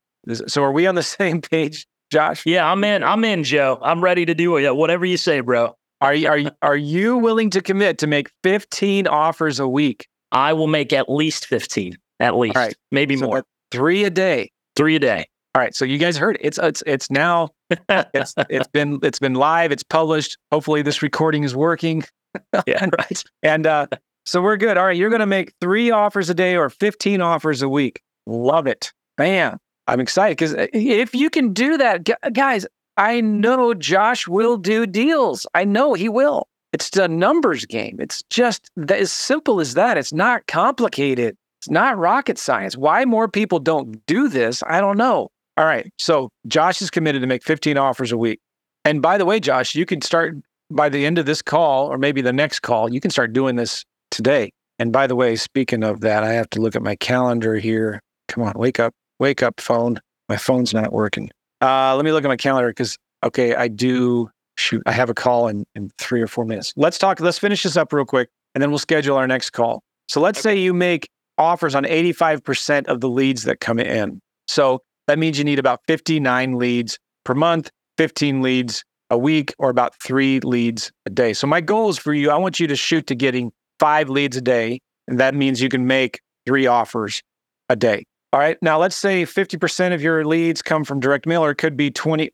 So, 0.48 0.64
are 0.64 0.72
we 0.72 0.88
on 0.88 0.96
the 0.96 1.04
same 1.20 1.42
page? 1.42 1.88
Josh? 2.12 2.46
Yeah, 2.46 2.72
I'm 2.72 2.84
in. 2.84 3.04
I'm 3.04 3.24
in, 3.26 3.44
Joe. 3.44 3.80
I'm 3.82 4.04
ready 4.04 4.26
to 4.26 4.36
do 4.36 4.58
it. 4.58 4.76
Whatever 4.76 5.06
you 5.06 5.18
say, 5.18 5.40
bro. 5.40 5.76
Are 6.02 6.14
you 6.14 6.28
are 6.28 6.38
you, 6.38 6.52
are 6.62 6.76
you 6.78 7.18
willing 7.18 7.50
to 7.52 7.62
commit 7.62 7.98
to 8.00 8.08
make 8.08 8.30
15 8.44 9.08
offers 9.08 9.60
a 9.60 9.68
week? 9.68 10.08
I 10.32 10.54
will 10.54 10.68
make 10.68 10.92
at 10.94 11.10
least 11.10 11.48
15. 11.48 11.98
At 12.20 12.36
least. 12.36 12.56
Right. 12.56 12.76
Maybe 12.92 13.18
so 13.18 13.26
more. 13.26 13.44
Three 13.76 14.04
a 14.04 14.10
day. 14.10 14.52
Three 14.76 14.96
a 14.96 15.00
day. 15.00 15.28
All 15.54 15.62
right. 15.62 15.76
So 15.76 15.86
you 15.86 15.98
guys 15.98 16.18
heard 16.18 16.36
it. 16.36 16.42
It's 16.44 16.58
it's 16.58 16.84
it's 16.86 17.10
now 17.10 17.50
it's 17.90 18.34
it's 18.50 18.68
been 18.68 19.00
it's 19.04 19.20
been 19.20 19.36
live. 19.36 19.72
It's 19.72 19.84
published. 19.84 20.38
Hopefully 20.52 20.82
this 20.82 21.02
recording 21.02 21.44
is 21.44 21.56
working. 21.56 22.04
yeah. 22.68 22.90
Right. 22.98 23.24
And 23.44 23.66
uh, 23.68 23.88
so 24.26 24.42
we're 24.42 24.58
good. 24.58 24.78
All 24.78 24.86
right. 24.86 24.98
You're 24.98 25.10
gonna 25.10 25.26
make 25.26 25.54
three 25.62 25.92
offers 25.92 26.30
a 26.30 26.34
day 26.34 26.56
or 26.56 26.70
15 26.70 27.22
offers 27.22 27.62
a 27.62 27.70
week. 27.70 28.02
Love 28.26 28.68
it. 28.68 28.92
Bam. 29.18 29.58
I'm 29.88 30.00
excited 30.00 30.38
because 30.38 30.56
uh, 30.56 30.68
if 30.74 31.14
you 31.14 31.30
can 31.30 31.54
do 31.54 31.78
that, 31.78 32.10
guys, 32.34 32.66
I 32.98 33.22
know 33.22 33.74
Josh 33.74 34.28
will 34.28 34.58
do 34.58 34.88
deals. 34.88 35.46
I 35.54 35.64
know 35.64 35.94
he 35.94 36.10
will. 36.10 36.48
It's 36.74 36.96
a 36.98 37.08
numbers 37.08 37.66
game. 37.66 37.98
It's 38.00 38.24
just 38.30 38.70
as 38.90 39.12
simple 39.12 39.62
as 39.62 39.76
that. 39.76 39.98
It's 39.98 40.12
not 40.12 40.46
complicated. 40.48 41.38
It's 41.66 41.72
not 41.72 41.98
rocket 41.98 42.38
science. 42.38 42.78
Why 42.78 43.06
more 43.06 43.28
people 43.28 43.58
don't 43.58 44.06
do 44.06 44.30
this, 44.30 44.62
I 44.68 44.80
don't 44.80 44.98
know. 44.98 45.30
All 45.58 45.66
right. 45.66 45.92
So 45.98 46.30
Josh 46.46 46.80
is 46.80 46.92
committed 46.92 47.22
to 47.22 47.28
make 47.28 47.44
15 47.44 47.76
offers 47.76 48.12
a 48.12 48.18
week. 48.18 48.40
And 48.84 49.02
by 49.02 49.18
the 49.18 49.26
way, 49.26 49.40
Josh, 49.40 49.74
you 49.74 49.84
can 49.84 50.00
start 50.04 50.36
by 50.70 50.90
the 50.90 51.08
end 51.08 51.18
of 51.18 51.26
this 51.26 51.42
call 51.42 51.92
or 51.92 51.98
maybe 51.98 52.22
the 52.22 52.32
next 52.32 52.60
call, 52.60 52.94
you 52.94 53.02
can 53.02 53.10
start 53.10 53.34
doing 53.34 53.56
this 53.56 53.84
today. 54.12 54.52
And 54.78 54.94
by 54.94 55.08
the 55.08 55.16
way, 55.16 55.36
speaking 55.38 55.84
of 55.84 56.02
that, 56.02 56.24
I 56.24 56.34
have 56.34 56.52
to 56.52 56.62
look 56.62 56.76
at 56.76 56.84
my 56.84 56.96
calendar 56.98 57.56
here. 57.56 58.00
Come 58.28 58.44
on, 58.44 58.54
wake 58.56 58.80
up, 58.80 58.94
wake 59.18 59.42
up, 59.42 59.60
phone. 59.60 60.00
My 60.30 60.38
phone's 60.38 60.72
not 60.72 60.94
working. 60.94 61.32
Uh, 61.62 61.96
let 61.96 62.06
me 62.06 62.12
look 62.12 62.24
at 62.24 62.28
my 62.28 62.38
calendar 62.38 62.70
because, 62.70 62.96
okay, 63.24 63.56
I 63.56 63.70
do 63.70 64.30
shoot, 64.56 64.84
I 64.86 64.92
have 64.92 65.10
a 65.10 65.16
call 65.16 65.48
in, 65.48 65.66
in 65.74 65.90
three 65.98 66.22
or 66.22 66.28
four 66.28 66.46
minutes. 66.46 66.74
Let's 66.76 67.00
talk, 67.00 67.20
let's 67.22 67.40
finish 67.40 67.64
this 67.64 67.76
up 67.76 67.92
real 67.92 68.06
quick 68.06 68.30
and 68.54 68.62
then 68.62 68.70
we'll 68.70 68.78
schedule 68.78 69.18
our 69.18 69.26
next 69.26 69.50
call. 69.50 69.82
So 70.08 70.22
let's 70.22 70.40
say 70.40 70.56
you 70.56 70.72
make 70.72 71.10
offers 71.38 71.76
on 71.76 71.84
85% 71.84 72.88
of 72.88 73.02
the 73.02 73.10
leads 73.10 73.44
that 73.44 73.60
come 73.60 73.80
in. 73.80 74.20
So 74.48 74.82
that 75.08 75.20
means 75.20 75.38
you 75.38 75.44
need 75.44 75.60
about 75.60 75.82
59 75.88 76.54
leads 76.54 76.98
per 77.24 77.34
month, 77.34 77.70
15 77.98 78.42
leads 78.42 78.84
a 79.10 79.18
week, 79.18 79.54
or 79.60 79.70
about 79.70 79.94
three 80.02 80.40
leads 80.40 80.92
a 81.06 81.10
day. 81.10 81.34
So 81.34 81.48
my 81.48 81.62
goal 81.62 81.90
is 81.90 81.98
for 81.98 82.14
you, 82.14 82.32
I 82.32 82.38
want 82.38 82.60
you 82.60 82.68
to 82.68 82.76
shoot 82.76 83.08
to 83.08 83.16
getting 83.16 83.52
five 83.80 84.10
leads 84.10 84.38
a 84.38 84.42
day. 84.42 84.80
And 85.08 85.20
that 85.20 85.36
means 85.36 85.62
you 85.62 85.70
can 85.70 85.86
make 85.86 86.20
three 86.46 86.66
offers 86.66 87.22
a 87.70 87.76
day. 87.76 88.06
All 88.34 88.40
right. 88.40 88.58
Now, 88.62 88.78
let's 88.78 88.96
say 88.98 89.24
50% 89.24 89.94
of 89.94 90.02
your 90.02 90.26
leads 90.26 90.62
come 90.62 90.84
from 90.84 91.00
direct 91.00 91.26
mail, 91.26 91.46
or 91.46 91.52
it 91.52 91.56
could 91.56 91.78
be 91.78 91.90
20, 91.90 92.30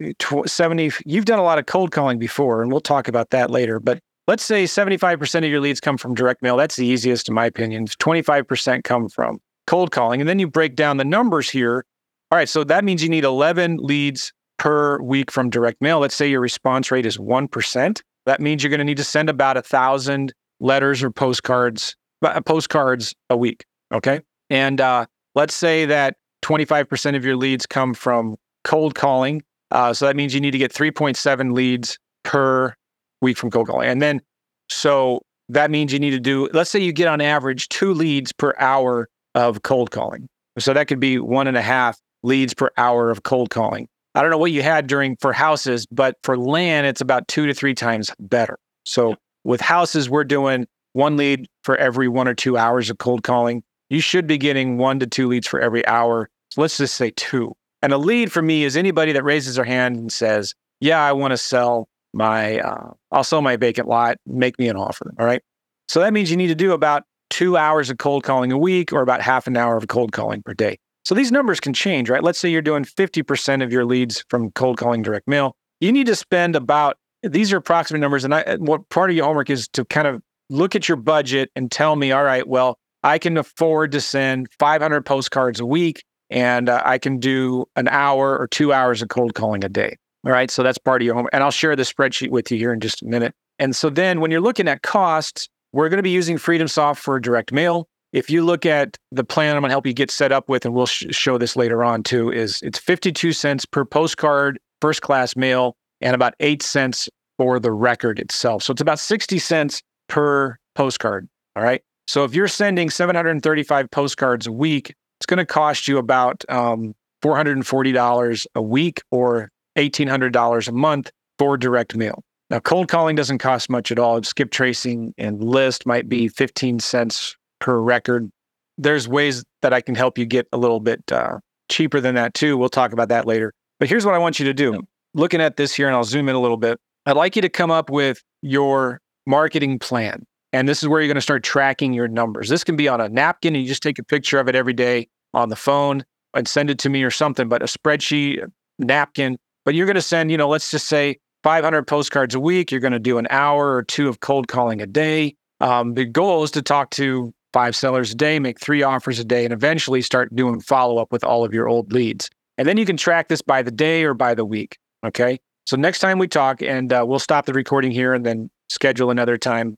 70. 0.47 0.91
You've 1.05 1.25
done 1.25 1.37
a 1.37 1.43
lot 1.43 1.59
of 1.59 1.67
cold 1.67 1.91
calling 1.91 2.17
before, 2.17 2.63
and 2.63 2.71
we'll 2.71 2.81
talk 2.81 3.07
about 3.07 3.29
that 3.29 3.51
later. 3.51 3.79
But 3.79 3.99
let's 4.27 4.43
say 4.43 4.65
75% 4.65 5.37
of 5.37 5.45
your 5.45 5.59
leads 5.59 5.79
come 5.79 5.97
from 5.97 6.13
direct 6.13 6.41
mail. 6.41 6.57
That's 6.57 6.75
the 6.75 6.85
easiest, 6.85 7.27
in 7.27 7.35
my 7.35 7.45
opinion. 7.45 7.85
25% 7.85 8.83
come 8.83 9.09
from 9.09 9.39
cold 9.67 9.91
calling. 9.91 10.21
And 10.21 10.29
then 10.29 10.39
you 10.39 10.47
break 10.47 10.75
down 10.75 10.97
the 10.97 11.05
numbers 11.05 11.49
here. 11.49 11.85
All 12.31 12.37
right. 12.37 12.49
So 12.49 12.63
that 12.63 12.83
means 12.83 13.03
you 13.03 13.09
need 13.09 13.23
11 13.23 13.77
leads 13.77 14.33
per 14.57 15.01
week 15.01 15.31
from 15.31 15.49
direct 15.49 15.81
mail. 15.81 15.99
Let's 15.99 16.15
say 16.15 16.29
your 16.29 16.39
response 16.39 16.91
rate 16.91 17.05
is 17.05 17.17
1%. 17.17 18.01
That 18.25 18.39
means 18.39 18.63
you're 18.63 18.69
going 18.69 18.79
to 18.79 18.85
need 18.85 18.97
to 18.97 19.03
send 19.03 19.29
about 19.29 19.57
a 19.57 19.61
thousand 19.61 20.33
letters 20.59 21.01
or 21.01 21.09
postcards, 21.09 21.95
uh, 22.21 22.39
postcards 22.41 23.15
a 23.29 23.37
week. 23.37 23.65
Okay. 23.91 24.21
And 24.49 24.79
uh, 24.79 25.07
let's 25.35 25.55
say 25.55 25.85
that 25.85 26.15
25% 26.43 27.15
of 27.15 27.25
your 27.25 27.35
leads 27.35 27.65
come 27.65 27.93
from 27.93 28.35
cold 28.63 28.95
calling. 28.95 29.41
Uh, 29.71 29.93
so 29.93 30.05
that 30.05 30.15
means 30.15 30.33
you 30.33 30.41
need 30.41 30.51
to 30.51 30.57
get 30.57 30.71
3.7 30.73 31.53
leads 31.53 31.97
per 32.23 32.75
week 33.21 33.37
from 33.37 33.51
cold 33.51 33.67
calling. 33.67 33.87
And 33.87 34.01
then, 34.01 34.21
so 34.69 35.21
that 35.49 35.71
means 35.71 35.93
you 35.93 35.99
need 35.99 36.11
to 36.11 36.19
do, 36.19 36.49
let's 36.53 36.69
say 36.69 36.79
you 36.79 36.93
get 36.93 37.07
on 37.07 37.21
average 37.21 37.69
two 37.69 37.93
leads 37.93 38.31
per 38.31 38.53
hour 38.57 39.09
of 39.35 39.63
cold 39.63 39.91
calling. 39.91 40.27
So 40.59 40.73
that 40.73 40.87
could 40.87 40.99
be 40.99 41.19
one 41.19 41.47
and 41.47 41.57
a 41.57 41.61
half 41.61 41.99
leads 42.23 42.53
per 42.53 42.71
hour 42.77 43.09
of 43.09 43.23
cold 43.23 43.49
calling. 43.49 43.87
I 44.13 44.21
don't 44.21 44.31
know 44.31 44.37
what 44.37 44.51
you 44.51 44.61
had 44.61 44.87
during 44.87 45.15
for 45.17 45.31
houses, 45.31 45.85
but 45.87 46.17
for 46.23 46.37
land, 46.37 46.85
it's 46.85 47.01
about 47.01 47.27
two 47.27 47.47
to 47.47 47.53
three 47.53 47.73
times 47.73 48.11
better. 48.19 48.57
So 48.85 49.15
with 49.43 49.61
houses, 49.61 50.09
we're 50.09 50.25
doing 50.25 50.67
one 50.93 51.15
lead 51.15 51.47
for 51.63 51.77
every 51.77 52.09
one 52.09 52.27
or 52.27 52.33
two 52.33 52.57
hours 52.57 52.89
of 52.89 52.97
cold 52.97 53.23
calling. 53.23 53.63
You 53.89 54.01
should 54.01 54.27
be 54.27 54.37
getting 54.37 54.77
one 54.77 54.99
to 54.99 55.07
two 55.07 55.27
leads 55.27 55.47
for 55.47 55.59
every 55.59 55.85
hour. 55.87 56.29
So 56.49 56.61
let's 56.61 56.77
just 56.77 56.95
say 56.95 57.11
two. 57.15 57.53
And 57.81 57.93
a 57.93 57.97
lead 57.97 58.31
for 58.31 58.41
me 58.41 58.63
is 58.63 58.75
anybody 58.75 59.13
that 59.13 59.23
raises 59.23 59.55
their 59.55 59.65
hand 59.65 59.95
and 59.95 60.11
says, 60.11 60.53
Yeah, 60.81 61.03
I 61.03 61.13
want 61.13 61.31
to 61.31 61.37
sell 61.37 61.87
my, 62.13 62.59
uh, 62.59 62.91
I'll 63.11 63.23
sell 63.23 63.41
my 63.41 63.55
vacant 63.55 63.87
lot, 63.87 64.17
make 64.25 64.57
me 64.59 64.67
an 64.67 64.75
offer. 64.75 65.13
All 65.19 65.25
right. 65.25 65.41
So 65.87 65.99
that 65.99 66.13
means 66.13 66.31
you 66.31 66.37
need 66.37 66.47
to 66.47 66.55
do 66.55 66.71
about 66.71 67.03
two 67.29 67.57
hours 67.57 67.89
of 67.89 67.97
cold 67.97 68.23
calling 68.23 68.51
a 68.51 68.57
week 68.57 68.93
or 68.93 69.01
about 69.01 69.21
half 69.21 69.47
an 69.47 69.57
hour 69.57 69.77
of 69.77 69.87
cold 69.87 70.11
calling 70.11 70.41
per 70.43 70.53
day. 70.53 70.77
So 71.03 71.15
these 71.15 71.31
numbers 71.31 71.59
can 71.59 71.73
change, 71.73 72.09
right? 72.09 72.23
Let's 72.23 72.37
say 72.39 72.49
you're 72.49 72.61
doing 72.61 72.85
50% 72.85 73.63
of 73.63 73.71
your 73.71 73.85
leads 73.85 74.23
from 74.29 74.51
cold 74.51 74.77
calling 74.77 75.01
direct 75.01 75.27
mail. 75.27 75.55
You 75.79 75.91
need 75.91 76.05
to 76.07 76.15
spend 76.15 76.55
about 76.55 76.97
these 77.23 77.53
are 77.53 77.57
approximate 77.57 78.01
numbers. 78.01 78.23
And 78.23 78.33
I, 78.33 78.55
what 78.57 78.87
part 78.89 79.09
of 79.09 79.15
your 79.15 79.25
homework 79.25 79.49
is 79.49 79.67
to 79.69 79.85
kind 79.85 80.07
of 80.07 80.21
look 80.49 80.75
at 80.75 80.87
your 80.87 80.97
budget 80.97 81.49
and 81.55 81.71
tell 81.71 81.95
me, 81.95 82.11
all 82.11 82.23
right, 82.23 82.47
well, 82.47 82.77
I 83.03 83.17
can 83.17 83.37
afford 83.37 83.91
to 83.93 84.01
send 84.01 84.47
500 84.59 85.05
postcards 85.05 85.59
a 85.59 85.65
week 85.65 86.03
and 86.29 86.69
uh, 86.69 86.81
I 86.85 86.97
can 86.97 87.19
do 87.19 87.65
an 87.75 87.87
hour 87.87 88.37
or 88.37 88.47
two 88.47 88.71
hours 88.71 89.01
of 89.01 89.09
cold 89.09 89.33
calling 89.33 89.63
a 89.63 89.69
day. 89.69 89.97
All 90.25 90.31
right. 90.31 90.51
So 90.51 90.61
that's 90.63 90.77
part 90.77 91.01
of 91.01 91.05
your 91.05 91.15
homework. 91.15 91.33
And 91.33 91.43
I'll 91.43 91.51
share 91.51 91.75
the 91.75 91.83
spreadsheet 91.83 92.29
with 92.29 92.51
you 92.51 92.57
here 92.57 92.73
in 92.73 92.79
just 92.79 93.01
a 93.01 93.05
minute. 93.05 93.33
And 93.59 93.75
so 93.75 93.89
then 93.89 94.21
when 94.21 94.31
you're 94.31 94.41
looking 94.41 94.67
at 94.67 94.81
costs, 94.83 95.49
we're 95.73 95.89
going 95.89 95.97
to 95.97 96.03
be 96.03 96.09
using 96.09 96.37
FreedomSoft 96.37 96.97
for 96.97 97.19
direct 97.19 97.51
mail. 97.51 97.87
If 98.13 98.29
you 98.29 98.43
look 98.43 98.65
at 98.65 98.97
the 99.11 99.23
plan 99.23 99.55
I'm 99.55 99.61
going 99.61 99.69
to 99.69 99.73
help 99.73 99.87
you 99.87 99.93
get 99.93 100.11
set 100.11 100.31
up 100.31 100.49
with, 100.49 100.65
and 100.65 100.73
we'll 100.73 100.85
sh- 100.85 101.05
show 101.11 101.37
this 101.37 101.55
later 101.55 101.83
on 101.83 102.03
too, 102.03 102.31
is 102.31 102.61
it's 102.61 102.77
52 102.77 103.31
cents 103.33 103.65
per 103.65 103.85
postcard, 103.85 104.59
first 104.81 105.01
class 105.01 105.35
mail, 105.35 105.75
and 106.01 106.13
about 106.13 106.33
eight 106.39 106.61
cents 106.61 107.09
for 107.37 107.59
the 107.59 107.71
record 107.71 108.19
itself. 108.19 108.63
So 108.63 108.71
it's 108.71 108.81
about 108.81 108.99
60 108.99 109.39
cents 109.39 109.81
per 110.07 110.57
postcard. 110.75 111.27
All 111.55 111.63
right. 111.63 111.81
So 112.07 112.23
if 112.25 112.35
you're 112.35 112.47
sending 112.47 112.89
735 112.89 113.89
postcards 113.91 114.47
a 114.47 114.51
week, 114.51 114.93
it's 115.19 115.25
going 115.25 115.37
to 115.37 115.45
cost 115.45 115.87
you 115.87 115.97
about 115.97 116.43
um, 116.49 116.93
$440 117.23 118.45
a 118.55 118.61
week 118.61 119.01
or 119.11 119.49
$1,800 119.77 120.67
a 120.67 120.71
month 120.71 121.11
for 121.37 121.57
direct 121.57 121.95
mail. 121.95 122.23
Now, 122.49 122.59
cold 122.59 122.89
calling 122.89 123.15
doesn't 123.15 123.37
cost 123.37 123.69
much 123.69 123.91
at 123.91 123.99
all. 123.99 124.21
Skip 124.23 124.51
tracing 124.51 125.13
and 125.17 125.43
list 125.43 125.85
might 125.85 126.09
be 126.09 126.27
15 126.27 126.79
cents 126.79 127.35
per 127.59 127.79
record. 127.79 128.29
There's 128.77 129.07
ways 129.07 129.43
that 129.61 129.73
I 129.73 129.81
can 129.81 129.95
help 129.95 130.17
you 130.17 130.25
get 130.25 130.47
a 130.51 130.57
little 130.57 130.79
bit 130.79 131.09
uh, 131.11 131.39
cheaper 131.69 132.01
than 132.01 132.15
that 132.15 132.33
too. 132.33 132.57
We'll 132.57 132.69
talk 132.69 132.91
about 132.91 133.09
that 133.09 133.25
later. 133.25 133.53
But 133.79 133.87
here's 133.87 134.05
what 134.05 134.15
I 134.15 134.17
want 134.17 134.39
you 134.39 134.45
to 134.45 134.53
do 134.53 134.81
looking 135.13 135.41
at 135.41 135.57
this 135.57 135.73
here, 135.73 135.87
and 135.87 135.95
I'll 135.95 136.03
zoom 136.03 136.29
in 136.29 136.35
a 136.35 136.39
little 136.39 136.57
bit, 136.57 136.79
I'd 137.05 137.17
like 137.17 137.35
you 137.35 137.41
to 137.41 137.49
come 137.49 137.71
up 137.71 137.89
with 137.89 138.21
your 138.41 139.01
marketing 139.25 139.79
plan. 139.79 140.25
And 140.53 140.67
this 140.67 140.83
is 140.83 140.89
where 140.89 141.01
you're 141.01 141.07
going 141.07 141.15
to 141.15 141.21
start 141.21 141.43
tracking 141.43 141.93
your 141.93 142.07
numbers. 142.07 142.49
This 142.49 142.63
can 142.63 142.75
be 142.75 142.87
on 142.87 142.99
a 142.99 143.07
napkin 143.07 143.55
and 143.55 143.63
you 143.63 143.69
just 143.69 143.83
take 143.83 143.99
a 143.99 144.03
picture 144.03 144.39
of 144.39 144.47
it 144.47 144.55
every 144.55 144.73
day 144.73 145.07
on 145.33 145.49
the 145.49 145.55
phone 145.55 146.03
and 146.33 146.47
send 146.47 146.69
it 146.69 146.79
to 146.79 146.89
me 146.89 147.03
or 147.03 147.11
something, 147.11 147.47
but 147.47 147.61
a 147.61 147.65
spreadsheet, 147.65 148.45
napkin. 148.77 149.37
But 149.65 149.75
you're 149.75 149.85
going 149.85 149.95
to 149.95 150.01
send, 150.01 150.31
you 150.31 150.37
know, 150.37 150.49
let's 150.49 150.71
just 150.71 150.87
say 150.87 151.17
500 151.43 151.85
postcards 151.87 152.35
a 152.35 152.39
week. 152.39 152.71
You're 152.71 152.81
going 152.81 152.93
to 152.93 152.99
do 152.99 153.17
an 153.17 153.27
hour 153.29 153.75
or 153.75 153.83
two 153.83 154.07
of 154.07 154.19
cold 154.19 154.47
calling 154.47 154.81
a 154.81 154.87
day. 154.87 155.35
Um, 155.59 155.93
the 155.93 156.05
goal 156.05 156.43
is 156.43 156.51
to 156.51 156.61
talk 156.61 156.89
to 156.91 157.33
five 157.53 157.75
sellers 157.75 158.11
a 158.11 158.15
day, 158.15 158.39
make 158.39 158.59
three 158.59 158.81
offers 158.83 159.19
a 159.19 159.25
day, 159.25 159.43
and 159.43 159.53
eventually 159.53 160.01
start 160.01 160.35
doing 160.35 160.59
follow 160.59 160.97
up 160.97 161.11
with 161.11 161.23
all 161.23 161.43
of 161.43 161.53
your 161.53 161.67
old 161.67 161.91
leads. 161.93 162.29
And 162.57 162.67
then 162.67 162.77
you 162.77 162.85
can 162.85 162.97
track 162.97 163.27
this 163.27 163.41
by 163.41 163.61
the 163.61 163.71
day 163.71 164.03
or 164.03 164.13
by 164.13 164.33
the 164.33 164.45
week. 164.45 164.77
Okay. 165.05 165.39
So 165.65 165.77
next 165.77 165.99
time 165.99 166.19
we 166.19 166.27
talk, 166.27 166.61
and 166.61 166.91
uh, 166.91 167.05
we'll 167.07 167.19
stop 167.19 167.45
the 167.45 167.53
recording 167.53 167.91
here 167.91 168.13
and 168.13 168.25
then 168.25 168.49
schedule 168.69 169.11
another 169.11 169.37
time. 169.37 169.75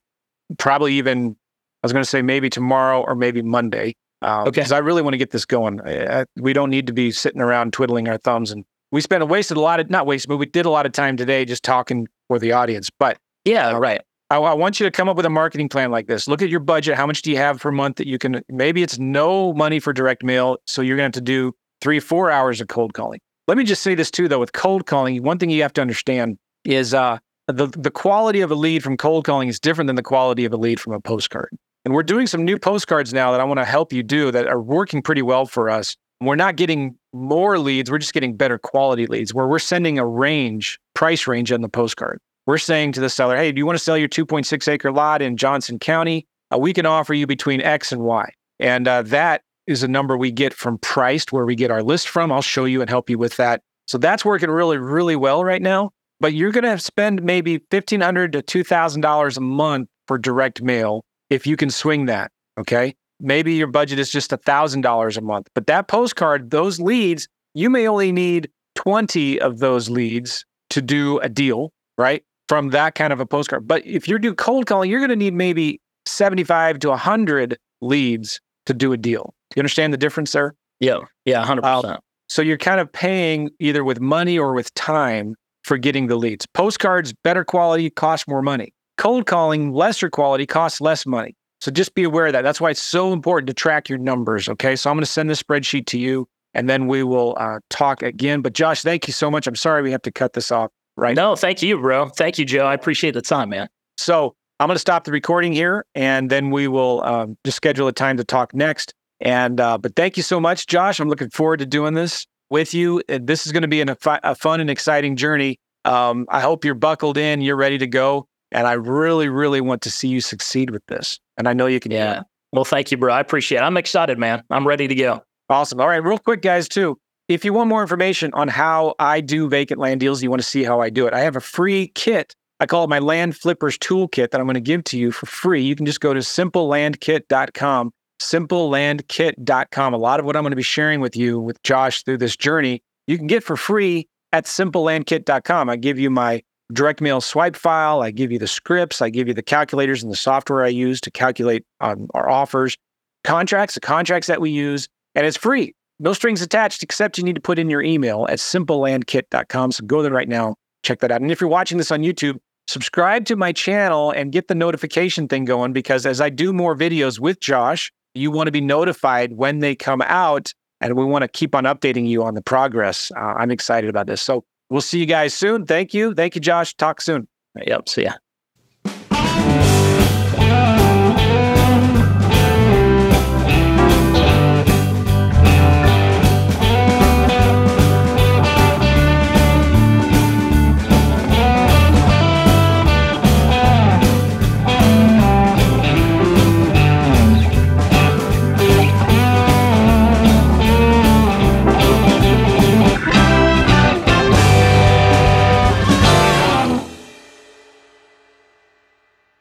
Probably 0.58 0.94
even, 0.94 1.36
I 1.84 1.86
was 1.86 1.94
going 1.94 2.04
to 2.04 2.10
say 2.10 2.22
maybe 2.22 2.50
tomorrow 2.50 3.02
or 3.02 3.16
maybe 3.16 3.42
Monday. 3.42 3.96
Uh, 4.22 4.42
okay. 4.42 4.52
Because 4.52 4.72
I 4.72 4.78
really 4.78 5.02
want 5.02 5.14
to 5.14 5.18
get 5.18 5.32
this 5.32 5.46
going. 5.46 5.82
I, 5.82 6.22
I, 6.22 6.26
we 6.38 6.54
don't 6.54 6.70
need 6.70 6.88
to 6.88 6.94
be 6.94 7.12
sitting 7.12 7.42
around 7.42 7.74
twiddling 7.74 8.08
our 8.08 8.18
thumbs. 8.18 8.52
And 8.52 8.64
we 8.94 9.02
spent 9.02 9.24
a 9.24 9.26
wasted 9.26 9.58
a 9.58 9.60
lot 9.60 9.80
of, 9.80 9.90
not 9.90 10.06
wasted, 10.06 10.30
but 10.30 10.38
we 10.38 10.46
did 10.46 10.68
a 10.68 10.70
lot 10.70 10.86
of 10.86 10.92
time 10.92 11.18
today 11.18 11.46
just 11.46 11.64
talking 11.64 12.08
for 12.28 12.38
the 12.38 12.52
audience. 12.52 12.92
But 13.00 13.18
yeah, 13.44 13.72
right. 13.72 14.00
I, 14.30 14.38
I 14.38 14.54
want 14.54 14.80
you 14.80 14.86
to 14.86 14.92
come 14.92 15.10
up 15.10 15.18
with 15.18 15.26
a 15.26 15.32
marketing 15.32 15.68
plan 15.68 15.90
like 15.90 16.06
this. 16.06 16.28
Look 16.28 16.44
at 16.44 16.50
your 16.50 16.60
budget. 16.60 16.96
How 16.96 17.08
much 17.08 17.24
do 17.24 17.32
you 17.32 17.38
have 17.38 17.60
per 17.60 17.72
month 17.72 17.96
that 17.98 18.06
you 18.06 18.20
can, 18.20 18.44
maybe 18.50 18.84
it's 18.84 19.00
no 19.00 19.52
money 19.54 19.80
for 19.80 19.94
direct 19.94 20.24
mail. 20.24 20.58
So 20.68 20.84
you're 20.84 20.96
going 20.96 21.12
to 21.12 21.18
have 21.18 21.26
to 21.26 21.32
do 21.32 21.54
three, 21.82 22.00
four 22.00 22.30
hours 22.30 22.62
of 22.62 22.68
cold 22.68 22.94
calling. 22.94 23.20
Let 23.48 23.58
me 23.58 23.64
just 23.64 23.82
say 23.82 23.96
this 23.96 24.12
too, 24.12 24.28
though, 24.28 24.40
with 24.40 24.54
cold 24.54 24.86
calling, 24.86 25.24
one 25.24 25.40
thing 25.40 25.50
you 25.50 25.64
have 25.64 25.74
to 25.74 25.82
understand 25.82 26.38
is 26.64 26.94
uh, 26.94 27.18
the, 27.48 27.68
the 27.68 27.92
quality 27.92 28.42
of 28.42 28.52
a 28.52 28.56
lead 28.56 28.84
from 28.84 28.96
cold 28.96 29.26
calling 29.26 29.50
is 29.50 29.60
different 29.60 29.88
than 29.88 29.96
the 29.96 30.04
quality 30.04 30.46
of 30.46 30.54
a 30.54 30.58
lead 30.58 30.80
from 30.80 30.94
a 30.94 31.00
postcard. 31.00 31.50
And 31.84 31.96
we're 31.96 32.04
doing 32.04 32.28
some 32.28 32.46
new 32.46 32.60
postcards 32.60 33.12
now 33.12 33.32
that 33.32 33.42
I 33.42 33.44
want 33.44 33.58
to 33.58 33.66
help 33.66 33.92
you 33.92 34.04
do 34.04 34.30
that 34.30 34.46
are 34.46 34.62
working 34.62 35.02
pretty 35.02 35.24
well 35.24 35.48
for 35.48 35.68
us. 35.68 35.98
We're 36.22 36.36
not 36.36 36.56
getting 36.58 36.96
more 37.14 37.60
leads, 37.60 37.92
we're 37.92 38.00
just 38.00 38.14
getting 38.14 38.36
better 38.36 38.58
quality 38.58 39.06
leads 39.08 39.34
where 39.34 39.48
we're 39.48 39.60
sending 39.60 40.00
a 40.00 40.06
range, 40.06 40.80
price 40.94 41.28
range 41.28 41.52
on 41.52 41.62
the 41.62 41.70
postcard. 41.70 42.20
We're 42.46 42.58
saying 42.58 42.94
to 42.94 43.00
the 43.00 43.10
seller, 43.10 43.38
hey, 43.38 43.52
do 43.52 43.60
you 43.60 43.66
want 43.66 43.78
to 43.78 43.84
sell 43.84 43.98
your 43.98 44.10
2.6 44.10 44.68
acre 44.68 44.92
lot 44.92 45.22
in 45.22 45.38
Johnson 45.38 45.80
County? 45.80 46.28
Uh, 46.54 46.58
we 46.58 46.74
can 46.74 46.86
offer 46.86 47.14
you 47.14 47.26
between 47.26 47.62
X 47.62 47.92
and 47.92 48.02
Y. 48.02 48.30
And 48.60 48.88
uh, 48.88 49.04
that 49.04 49.44
is 49.68 49.84
a 49.84 49.88
number 49.88 50.18
we 50.18 50.32
get 50.32 50.54
from 50.54 50.78
Priced, 50.80 51.32
where 51.32 51.46
we 51.46 51.56
get 51.56 51.72
our 51.72 51.84
list 51.84 52.10
from. 52.10 52.32
I'll 52.32 52.42
show 52.42 52.66
you 52.66 52.82
and 52.82 52.90
help 52.90 53.10
you 53.10 53.18
with 53.18 53.38
that. 53.38 53.62
So 53.88 53.98
that's 53.98 54.26
working 54.26 54.50
really, 54.50 54.78
really 54.78 55.16
well 55.16 55.44
right 55.44 55.62
now. 55.62 55.92
But 56.20 56.34
you're 56.34 56.52
going 56.52 56.64
to 56.64 56.78
spend 56.78 57.24
maybe 57.24 57.54
1,500 57.70 58.34
to 58.34 58.42
$2,000 58.42 59.38
a 59.38 59.42
month 59.42 59.90
for 60.08 60.18
direct 60.18 60.62
mail 60.62 61.04
if 61.30 61.48
you 61.48 61.58
can 61.58 61.70
swing 61.70 62.06
that. 62.06 62.32
Okay. 62.58 62.96
Maybe 63.20 63.54
your 63.54 63.68
budget 63.68 64.00
is 64.00 64.10
just 64.10 64.32
$1,000 64.32 65.18
a 65.18 65.22
month. 65.22 65.48
But 65.54 65.68
that 65.68 65.88
postcard, 65.88 66.52
those 66.52 66.80
leads, 66.80 67.28
you 67.54 67.70
may 67.70 67.88
only 67.88 68.12
need 68.12 68.50
20 68.76 69.40
of 69.40 69.60
those 69.60 69.90
leads 69.90 70.46
to 70.72 70.82
do 70.82 71.20
a 71.20 71.30
deal, 71.30 71.72
right? 71.98 72.24
From 72.50 72.70
that 72.70 72.96
kind 72.96 73.14
of 73.14 73.20
a 73.20 73.26
postcard. 73.26 73.68
But 73.68 73.86
if 73.86 74.08
you 74.08 74.20
do 74.20 74.34
cold 74.34 74.66
calling, 74.66 74.90
you're 74.90 75.00
going 75.00 75.10
to 75.10 75.16
need 75.16 75.34
maybe 75.34 75.80
75 76.06 76.80
to 76.80 76.90
100 76.90 77.58
leads 77.82 78.42
to 78.66 78.74
do 78.74 78.94
a 78.94 78.98
deal. 78.98 79.34
you 79.56 79.60
understand 79.60 79.94
the 79.94 79.98
difference 79.98 80.32
there? 80.32 80.56
Yeah. 80.80 81.00
Yeah. 81.26 81.46
100%. 81.46 81.64
Uh, 81.64 81.98
so 82.28 82.42
you're 82.42 82.58
kind 82.58 82.80
of 82.80 82.92
paying 82.92 83.52
either 83.60 83.84
with 83.84 84.00
money 84.00 84.38
or 84.40 84.54
with 84.54 84.74
time 84.74 85.36
for 85.64 85.78
getting 85.78 86.08
the 86.08 86.16
leads. 86.16 86.46
Postcards, 86.48 87.14
better 87.24 87.44
quality, 87.44 87.90
cost 87.90 88.28
more 88.28 88.42
money. 88.42 88.74
Cold 88.98 89.26
calling, 89.26 89.72
lesser 89.72 90.10
quality, 90.10 90.46
costs 90.46 90.82
less 90.82 91.06
money. 91.06 91.36
So 91.64 91.72
just 91.72 91.96
be 91.96 92.04
aware 92.04 92.26
of 92.26 92.34
that. 92.34 92.42
That's 92.42 92.60
why 92.60 92.72
it's 92.72 92.82
so 92.82 93.14
important 93.14 93.48
to 93.48 93.54
track 93.54 93.88
your 93.88 93.98
numbers. 93.98 94.50
Okay. 94.50 94.76
So 94.76 94.90
I'm 94.90 94.98
going 94.98 95.06
to 95.06 95.10
send 95.10 95.30
this 95.30 95.42
spreadsheet 95.42 95.86
to 95.88 95.98
you 95.98 96.28
and 96.54 96.70
then 96.70 96.88
we 96.88 97.04
will 97.04 97.38
uh, 97.40 97.60
talk 97.70 98.04
again. 98.04 98.42
But 98.42 98.52
Josh, 98.52 98.82
thank 98.82 99.08
you 99.08 99.14
so 99.14 99.32
much. 99.32 99.48
I'm 99.48 99.56
sorry 99.56 99.82
we 99.82 99.90
have 99.94 100.02
to 100.02 100.12
cut 100.12 100.34
this 100.34 100.52
off 100.52 100.72
right 100.98 101.16
No, 101.16 101.38
thank 101.38 101.62
you, 101.62 101.80
bro. 101.80 102.10
Thank 102.10 102.38
you, 102.38 102.44
Joe. 102.44 102.66
I 102.66 102.74
appreciate 102.74 103.14
the 103.14 103.22
time, 103.22 103.48
man. 103.48 103.70
So 103.98 104.36
I'm 104.60 104.68
going 104.68 104.76
to 104.76 104.80
stop 104.80 105.06
the 105.06 105.14
recording 105.14 105.54
here 105.54 105.86
and 105.96 106.30
then 106.30 106.52
we 106.52 106.68
will 106.68 107.02
um, 107.06 107.38
just 107.46 107.56
schedule 107.56 107.88
a 107.88 107.94
time 107.94 108.18
to 108.18 108.26
talk 108.26 108.54
next. 108.54 108.94
And, 109.22 109.62
uh, 109.62 109.78
but 109.78 109.96
thank 109.96 110.18
you 110.18 110.24
so 110.24 110.42
much, 110.42 110.68
Josh. 110.68 111.00
I'm 111.00 111.08
looking 111.08 111.30
forward 111.30 111.60
to 111.60 111.66
doing 111.66 111.94
this 111.94 112.28
with 112.50 112.74
you. 112.74 113.02
This 113.08 113.46
is 113.46 113.54
going 113.54 113.62
to 113.62 113.70
be 113.70 113.80
an, 113.80 113.88
a, 113.88 113.98
a, 114.06 114.36
fun 114.36 114.60
and 114.60 114.70
exciting 114.70 115.16
journey. 115.16 115.62
Um, 115.86 116.26
I 116.28 116.42
hope 116.42 116.66
you're 116.66 116.76
buckled 116.76 117.18
in, 117.18 117.40
you're 117.40 117.56
ready 117.56 117.78
to 117.78 117.88
go. 117.88 118.28
And 118.54 118.68
I 118.68 118.74
really, 118.74 119.30
really 119.30 119.62
want 119.62 119.82
to 119.84 119.92
see 119.92 120.08
you 120.08 120.22
succeed 120.22 120.70
with 120.70 120.86
this. 120.88 121.20
And 121.38 121.48
I 121.48 121.54
know 121.54 121.66
you 121.66 121.80
can. 121.80 121.92
Yeah. 121.92 122.22
Well, 122.52 122.66
thank 122.66 122.92
you, 122.92 122.98
bro. 122.98 123.14
I 123.14 123.20
appreciate 123.20 123.60
it. 123.60 123.64
I'm 123.64 123.78
excited, 123.78 124.18
man. 124.20 124.44
I'm 124.50 124.68
ready 124.68 124.88
to 124.88 124.96
go. 124.96 125.24
Awesome. 125.50 125.82
All 125.82 125.88
right. 125.88 126.04
Real 126.04 126.20
quick, 126.20 126.42
guys, 126.42 126.70
too. 126.70 126.98
If 127.28 127.46
you 127.46 127.54
want 127.54 127.70
more 127.70 127.82
information 127.82 128.32
on 128.34 128.48
how 128.48 128.96
I 129.00 129.22
do 129.22 129.48
vacant 129.48 129.80
land 129.80 130.02
deals, 130.02 130.22
you 130.22 130.30
want 130.30 130.42
to 130.42 130.48
see 130.48 130.64
how 130.64 130.82
I 130.82 130.90
do 130.90 131.08
it, 131.08 131.14
I 131.14 131.22
have 131.22 131.36
a 131.36 131.42
free 131.42 131.88
kit. 131.96 132.36
I 132.60 132.66
call 132.66 132.84
it 132.84 132.90
my 132.90 133.00
Land 133.00 133.36
Flippers 133.36 133.78
Toolkit 133.78 134.32
that 134.32 134.40
I'm 134.40 134.46
going 134.46 134.54
to 134.56 134.62
give 134.62 134.84
to 134.86 135.00
you 135.00 135.12
for 135.12 135.26
free. 135.26 135.64
You 135.64 135.76
can 135.76 135.86
just 135.86 136.00
go 136.00 136.14
to 136.14 136.20
simplelandkit.com, 136.20 137.92
simplelandkit.com. 138.22 139.94
A 139.94 139.98
lot 139.98 140.20
of 140.20 140.26
what 140.26 140.36
I'm 140.36 140.44
going 140.44 140.52
to 140.52 140.58
be 140.58 140.64
sharing 140.64 141.02
with 141.02 141.16
you 141.16 141.40
with 141.40 141.62
Josh 141.64 142.04
through 142.04 142.20
this 142.20 142.38
journey, 142.38 142.84
you 143.08 143.18
can 143.18 143.28
get 143.28 143.44
for 143.44 143.58
free 143.58 144.08
at 144.32 144.46
simplelandkit.com. 144.46 145.70
I 145.70 145.76
give 145.76 146.00
you 146.00 146.10
my 146.10 146.44
direct 146.72 147.02
mail 147.02 147.22
swipe 147.22 147.56
file. 147.56 148.02
I 148.02 148.12
give 148.12 148.32
you 148.32 148.40
the 148.40 148.48
scripts. 148.48 149.02
I 149.02 149.10
give 149.10 149.28
you 149.28 149.34
the 149.34 149.44
calculators 149.44 150.04
and 150.04 150.12
the 150.12 150.18
software 150.18 150.64
I 150.64 150.70
use 150.70 151.02
to 151.02 151.12
calculate 151.12 151.66
um, 151.82 152.08
our 152.14 152.30
offers, 152.30 152.78
contracts, 153.24 153.76
the 153.76 153.82
contracts 153.82 154.28
that 154.28 154.42
we 154.42 154.50
use, 154.50 154.88
and 155.16 155.26
it's 155.26 155.38
free. 155.38 155.74
No 156.00 156.14
strings 156.14 156.42
attached, 156.42 156.84
except 156.84 157.18
you 157.18 157.24
need 157.24 157.36
to 157.36 157.42
put 157.42 157.60
in 157.60 157.70
your 157.70 157.82
email 157.82 158.26
at 158.30 158.40
simplelandkit.com. 158.40 159.72
So 159.72 159.86
go 159.86 160.02
there 160.02 160.12
right 160.12 160.28
now, 160.28 160.56
check 160.84 161.00
that 161.00 161.12
out. 161.12 161.22
And 161.22 161.32
if 161.32 161.40
you're 161.40 161.50
watching 161.50 161.78
this 161.78 161.92
on 161.92 162.02
YouTube, 162.02 162.40
subscribe 162.68 163.26
to 163.26 163.36
my 163.36 163.52
channel 163.52 164.12
and 164.12 164.32
get 164.32 164.48
the 164.48 164.56
notification 164.56 165.28
thing 165.28 165.46
going 165.46 165.74
because 165.74 166.06
as 166.06 166.20
I 166.20 166.30
do 166.30 166.52
more 166.52 166.76
videos 166.76 167.20
with 167.20 167.40
Josh, 167.40 167.92
you 168.16 168.32
want 168.32 168.48
to 168.48 168.52
be 168.52 168.62
notified 168.62 169.34
when 169.34 169.60
they 169.60 169.76
come 169.76 170.02
out. 170.02 170.54
And 170.82 170.96
we 170.98 171.06
want 171.06 171.22
to 171.22 171.30
keep 171.30 171.56
on 171.56 171.64
updating 171.64 172.10
you 172.10 172.24
on 172.24 172.34
the 172.34 172.42
progress. 172.42 173.10
Uh, 173.16 173.36
I'm 173.38 173.52
excited 173.52 173.90
about 173.90 174.06
this. 174.06 174.22
So 174.22 174.44
we'll 174.74 174.82
see 174.82 175.00
you 175.00 175.06
guys 175.06 175.34
soon. 175.36 175.66
Thank 175.66 175.94
you. 175.94 176.14
Thank 176.16 176.36
you, 176.36 176.42
Josh. 176.42 176.74
Talk 176.74 177.00
soon. 177.00 177.28
Yep. 177.56 177.88
See 177.88 178.04
ya. 178.04 178.14